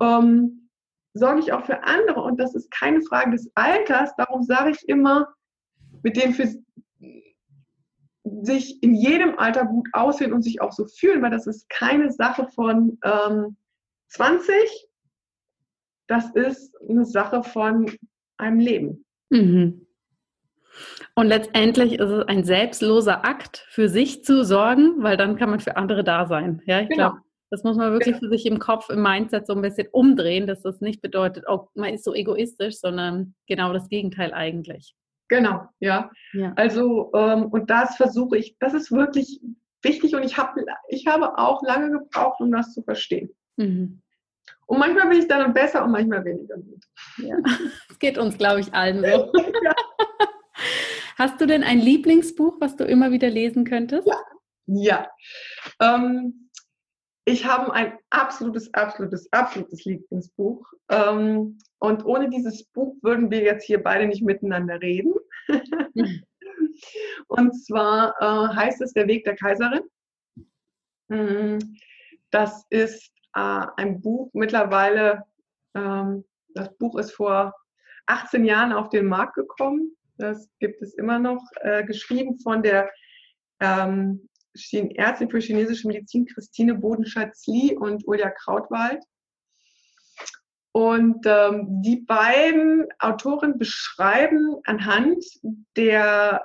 [0.00, 0.68] ähm,
[1.14, 2.22] sorge ich auch für andere.
[2.22, 4.14] Und das ist keine Frage des Alters.
[4.16, 5.28] Darum sage ich immer,
[6.02, 6.48] mit dem für
[8.42, 12.12] sich in jedem Alter gut aussehen und sich auch so fühlen, weil das ist keine
[12.12, 13.56] Sache von ähm,
[14.08, 14.54] 20,
[16.06, 17.90] das ist eine Sache von
[18.36, 19.04] einem Leben.
[19.30, 19.86] Mhm.
[21.14, 25.60] Und letztendlich ist es ein selbstloser Akt, für sich zu sorgen, weil dann kann man
[25.60, 26.62] für andere da sein.
[26.66, 27.10] Ja, ich genau.
[27.10, 28.26] glaube, das muss man wirklich genau.
[28.26, 31.68] für sich im Kopf, im Mindset so ein bisschen umdrehen, dass das nicht bedeutet, oh,
[31.74, 34.94] man ist so egoistisch, sondern genau das Gegenteil eigentlich.
[35.28, 36.10] Genau, ja.
[36.32, 36.52] ja.
[36.56, 39.40] Also, ähm, und das versuche ich, das ist wirklich
[39.82, 40.56] wichtig und ich, hab,
[40.88, 43.30] ich habe auch lange gebraucht, um das zu verstehen.
[43.56, 44.02] Mhm.
[44.66, 46.84] Und manchmal bin ich dann besser und manchmal weniger gut.
[47.18, 47.36] Ja,
[47.90, 49.32] es geht uns, glaube ich, allen so.
[49.64, 49.74] ja.
[51.16, 54.06] Hast du denn ein Lieblingsbuch, was du immer wieder lesen könntest?
[54.06, 54.20] Ja.
[54.66, 55.08] ja.
[55.80, 56.48] Ähm,
[57.24, 60.66] ich habe ein absolutes, absolutes, absolutes Lieblingsbuch.
[60.88, 65.12] Ähm, und ohne dieses Buch würden wir jetzt hier beide nicht miteinander reden.
[67.28, 69.82] und zwar äh, heißt es Der Weg der Kaiserin.
[71.08, 71.58] Mm,
[72.30, 75.24] das ist äh, ein Buch mittlerweile,
[75.74, 77.54] ähm, das Buch ist vor
[78.06, 79.97] 18 Jahren auf den Markt gekommen.
[80.18, 82.90] Das gibt es immer noch, äh, geschrieben von der
[83.60, 84.28] ähm,
[84.96, 89.02] Ärztin für chinesische Medizin Christine Bodenschatz-Lee und Ulja Krautwald.
[90.72, 95.24] Und ähm, die beiden Autoren beschreiben anhand
[95.76, 96.44] der,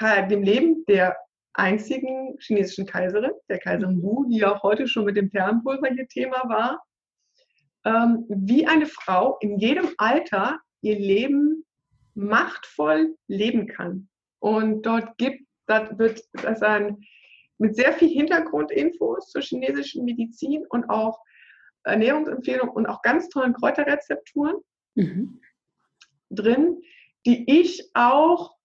[0.00, 1.16] dem Leben der
[1.54, 6.48] einzigen chinesischen Kaiserin, der Kaiserin Wu, die auch heute schon mit dem Fernpulver hier Thema
[6.48, 6.84] war,
[7.84, 11.64] ähm, wie eine Frau in jedem Alter ihr Leben
[12.18, 14.08] machtvoll leben kann.
[14.40, 16.98] Und dort gibt, das wird das ein,
[17.58, 21.20] mit sehr viel Hintergrundinfos zur chinesischen Medizin und auch
[21.84, 24.56] Ernährungsempfehlungen und auch ganz tollen Kräuterrezepturen
[24.94, 25.40] mhm.
[26.30, 26.82] drin,
[27.26, 28.56] die ich auch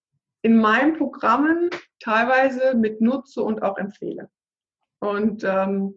[0.42, 4.30] in meinen Programmen teilweise mit nutze und auch empfehle.
[5.00, 5.96] Und ähm,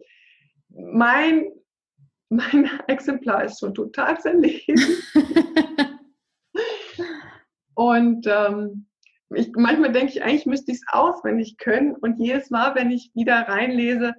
[0.68, 1.50] mein,
[2.28, 4.78] mein Exemplar ist schon total zerlesen.
[7.78, 8.88] und ähm,
[9.32, 11.94] ich, manchmal denke ich, eigentlich müsste ich es auswendig können.
[11.94, 14.14] Und jedes Mal, wenn ich wieder reinlese,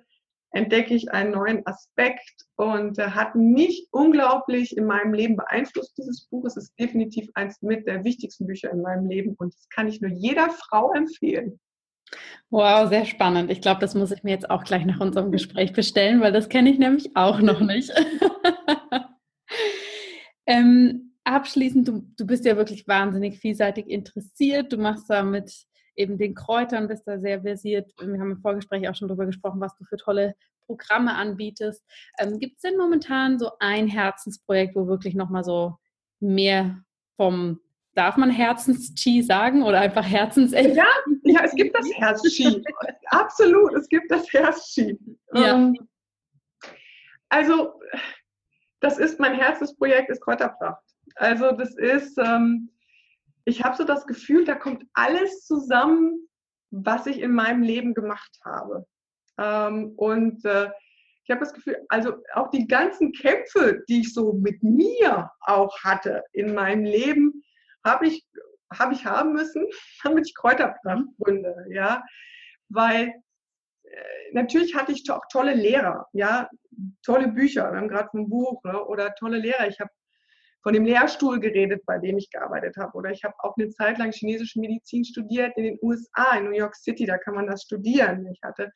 [0.51, 6.26] entdecke ich einen neuen Aspekt und äh, hat mich unglaublich in meinem Leben beeinflusst, dieses
[6.28, 6.45] Buch.
[6.45, 9.99] Es ist definitiv eins mit der wichtigsten Bücher in meinem Leben und das kann ich
[9.99, 11.60] nur jeder Frau empfehlen.
[12.49, 13.51] Wow, sehr spannend.
[13.51, 16.47] Ich glaube, das muss ich mir jetzt auch gleich nach unserem Gespräch bestellen, weil das
[16.47, 17.91] kenne ich nämlich auch noch nicht.
[20.45, 24.74] ähm, abschließend, du, du bist ja wirklich wahnsinnig vielseitig interessiert.
[24.74, 25.68] Du machst da mit
[26.00, 27.92] eben den Kräutern bist da sehr versiert.
[28.00, 30.34] Wir haben im Vorgespräch auch schon darüber gesprochen, was du für tolle
[30.66, 31.84] Programme anbietest.
[32.20, 35.76] Ähm, Gibt es denn momentan so ein Herzensprojekt, wo wirklich nochmal so
[36.22, 36.84] mehr
[37.18, 37.60] vom,
[37.96, 40.86] darf man Herzens-Chi sagen oder einfach herzens ja,
[41.24, 42.64] ja, es gibt das Herz-Chi.
[43.08, 44.98] Absolut, es gibt das Herz-Chi.
[45.34, 45.56] Ja.
[45.56, 45.76] Ähm,
[47.28, 47.74] also,
[48.80, 50.89] das ist mein Herzensprojekt, ist Kräuterpracht.
[51.20, 52.70] Also, das ist, ähm,
[53.43, 56.30] ich habe so das Gefühl, da kommt alles zusammen,
[56.72, 58.86] was ich in meinem Leben gemacht habe.
[59.38, 60.70] Ähm, und äh,
[61.26, 65.78] ich habe das Gefühl, also auch die ganzen Kämpfe, die ich so mit mir auch
[65.84, 67.43] hatte in meinem Leben,
[67.84, 68.26] habe ich,
[68.72, 69.67] hab ich haben müssen,
[70.03, 71.65] damit ich Kräuterpracht gründe.
[71.70, 72.01] Ja?
[72.70, 73.13] Weil
[73.84, 76.49] äh, natürlich hatte ich auch tolle Lehrer, ja,
[77.03, 79.67] tolle Bücher, wir haben gerade ein Buch ne, oder tolle Lehrer.
[79.67, 79.91] Ich habe
[80.62, 82.97] von dem Lehrstuhl geredet, bei dem ich gearbeitet habe.
[82.97, 86.55] Oder ich habe auch eine Zeit lang chinesische Medizin studiert in den USA, in New
[86.55, 88.28] York City, da kann man das studieren.
[88.28, 88.72] Ich hatte,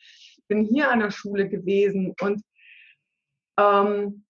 [0.47, 2.41] bin hier an der Schule gewesen und
[3.57, 4.25] ähm,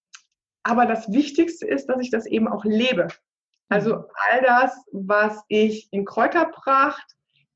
[0.64, 3.10] aber das Wichtigste ist, dass ich das eben auch lebe.
[3.70, 4.04] Also mhm.
[4.32, 7.06] all das, was ich in Kräuterpracht,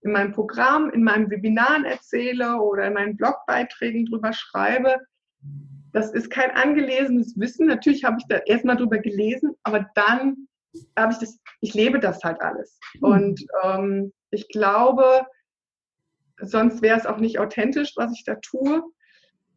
[0.01, 4.99] in meinem Programm, in meinen Webinaren erzähle oder in meinen Blogbeiträgen drüber schreibe,
[5.93, 7.67] das ist kein angelesenes Wissen.
[7.67, 10.47] Natürlich habe ich da erstmal drüber gelesen, aber dann
[10.97, 12.79] habe ich das, ich lebe das halt alles.
[12.95, 13.03] Mhm.
[13.03, 15.25] Und ähm, ich glaube,
[16.41, 18.83] sonst wäre es auch nicht authentisch, was ich da tue.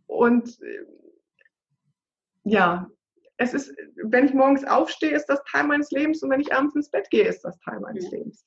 [0.06, 0.84] Und äh,
[2.44, 2.88] ja,
[3.36, 3.74] es ist,
[4.04, 7.08] wenn ich morgens aufstehe, ist das Teil meines Lebens und wenn ich abends ins Bett
[7.10, 8.44] gehe, ist das Teil meines Lebens.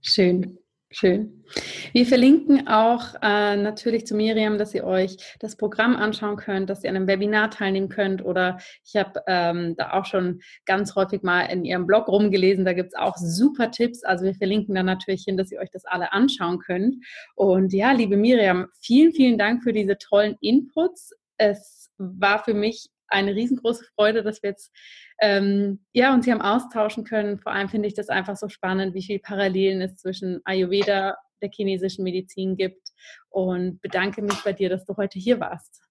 [0.00, 0.58] Schön.
[0.92, 1.44] Schön.
[1.92, 6.82] Wir verlinken auch äh, natürlich zu Miriam, dass ihr euch das Programm anschauen könnt, dass
[6.82, 8.24] ihr an einem Webinar teilnehmen könnt.
[8.24, 12.64] Oder ich habe ähm, da auch schon ganz häufig mal in ihrem Blog rumgelesen.
[12.64, 14.02] Da gibt es auch super Tipps.
[14.02, 16.96] Also wir verlinken da natürlich hin, dass ihr euch das alle anschauen könnt.
[17.36, 21.12] Und ja, liebe Miriam, vielen, vielen Dank für diese tollen Inputs.
[21.36, 24.72] Es war für mich eine riesengroße Freude, dass wir jetzt
[25.20, 27.38] ähm, ja, uns hier am austauschen können.
[27.38, 31.50] Vor allem finde ich das einfach so spannend, wie viele Parallelen es zwischen Ayurveda, der
[31.50, 32.88] chinesischen Medizin gibt
[33.28, 35.82] und bedanke mich bei dir, dass du heute hier warst.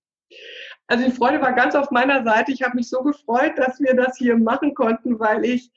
[0.88, 2.52] Also die Freude war ganz auf meiner Seite.
[2.52, 5.72] Ich habe mich so gefreut, dass wir das hier machen konnten, weil ich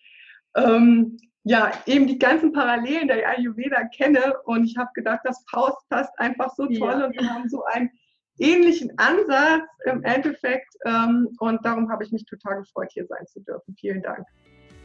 [0.57, 6.18] ähm, ja eben die ganzen Parallelen der Ayurveda kenne und ich habe gedacht, das passt
[6.18, 7.07] einfach so toll ja.
[7.07, 7.90] und wir haben so ein
[8.38, 10.74] ähnlichen Ansatz im Endeffekt.
[10.84, 13.74] Ähm, und darum habe ich mich total gefreut, hier sein zu dürfen.
[13.78, 14.26] Vielen Dank.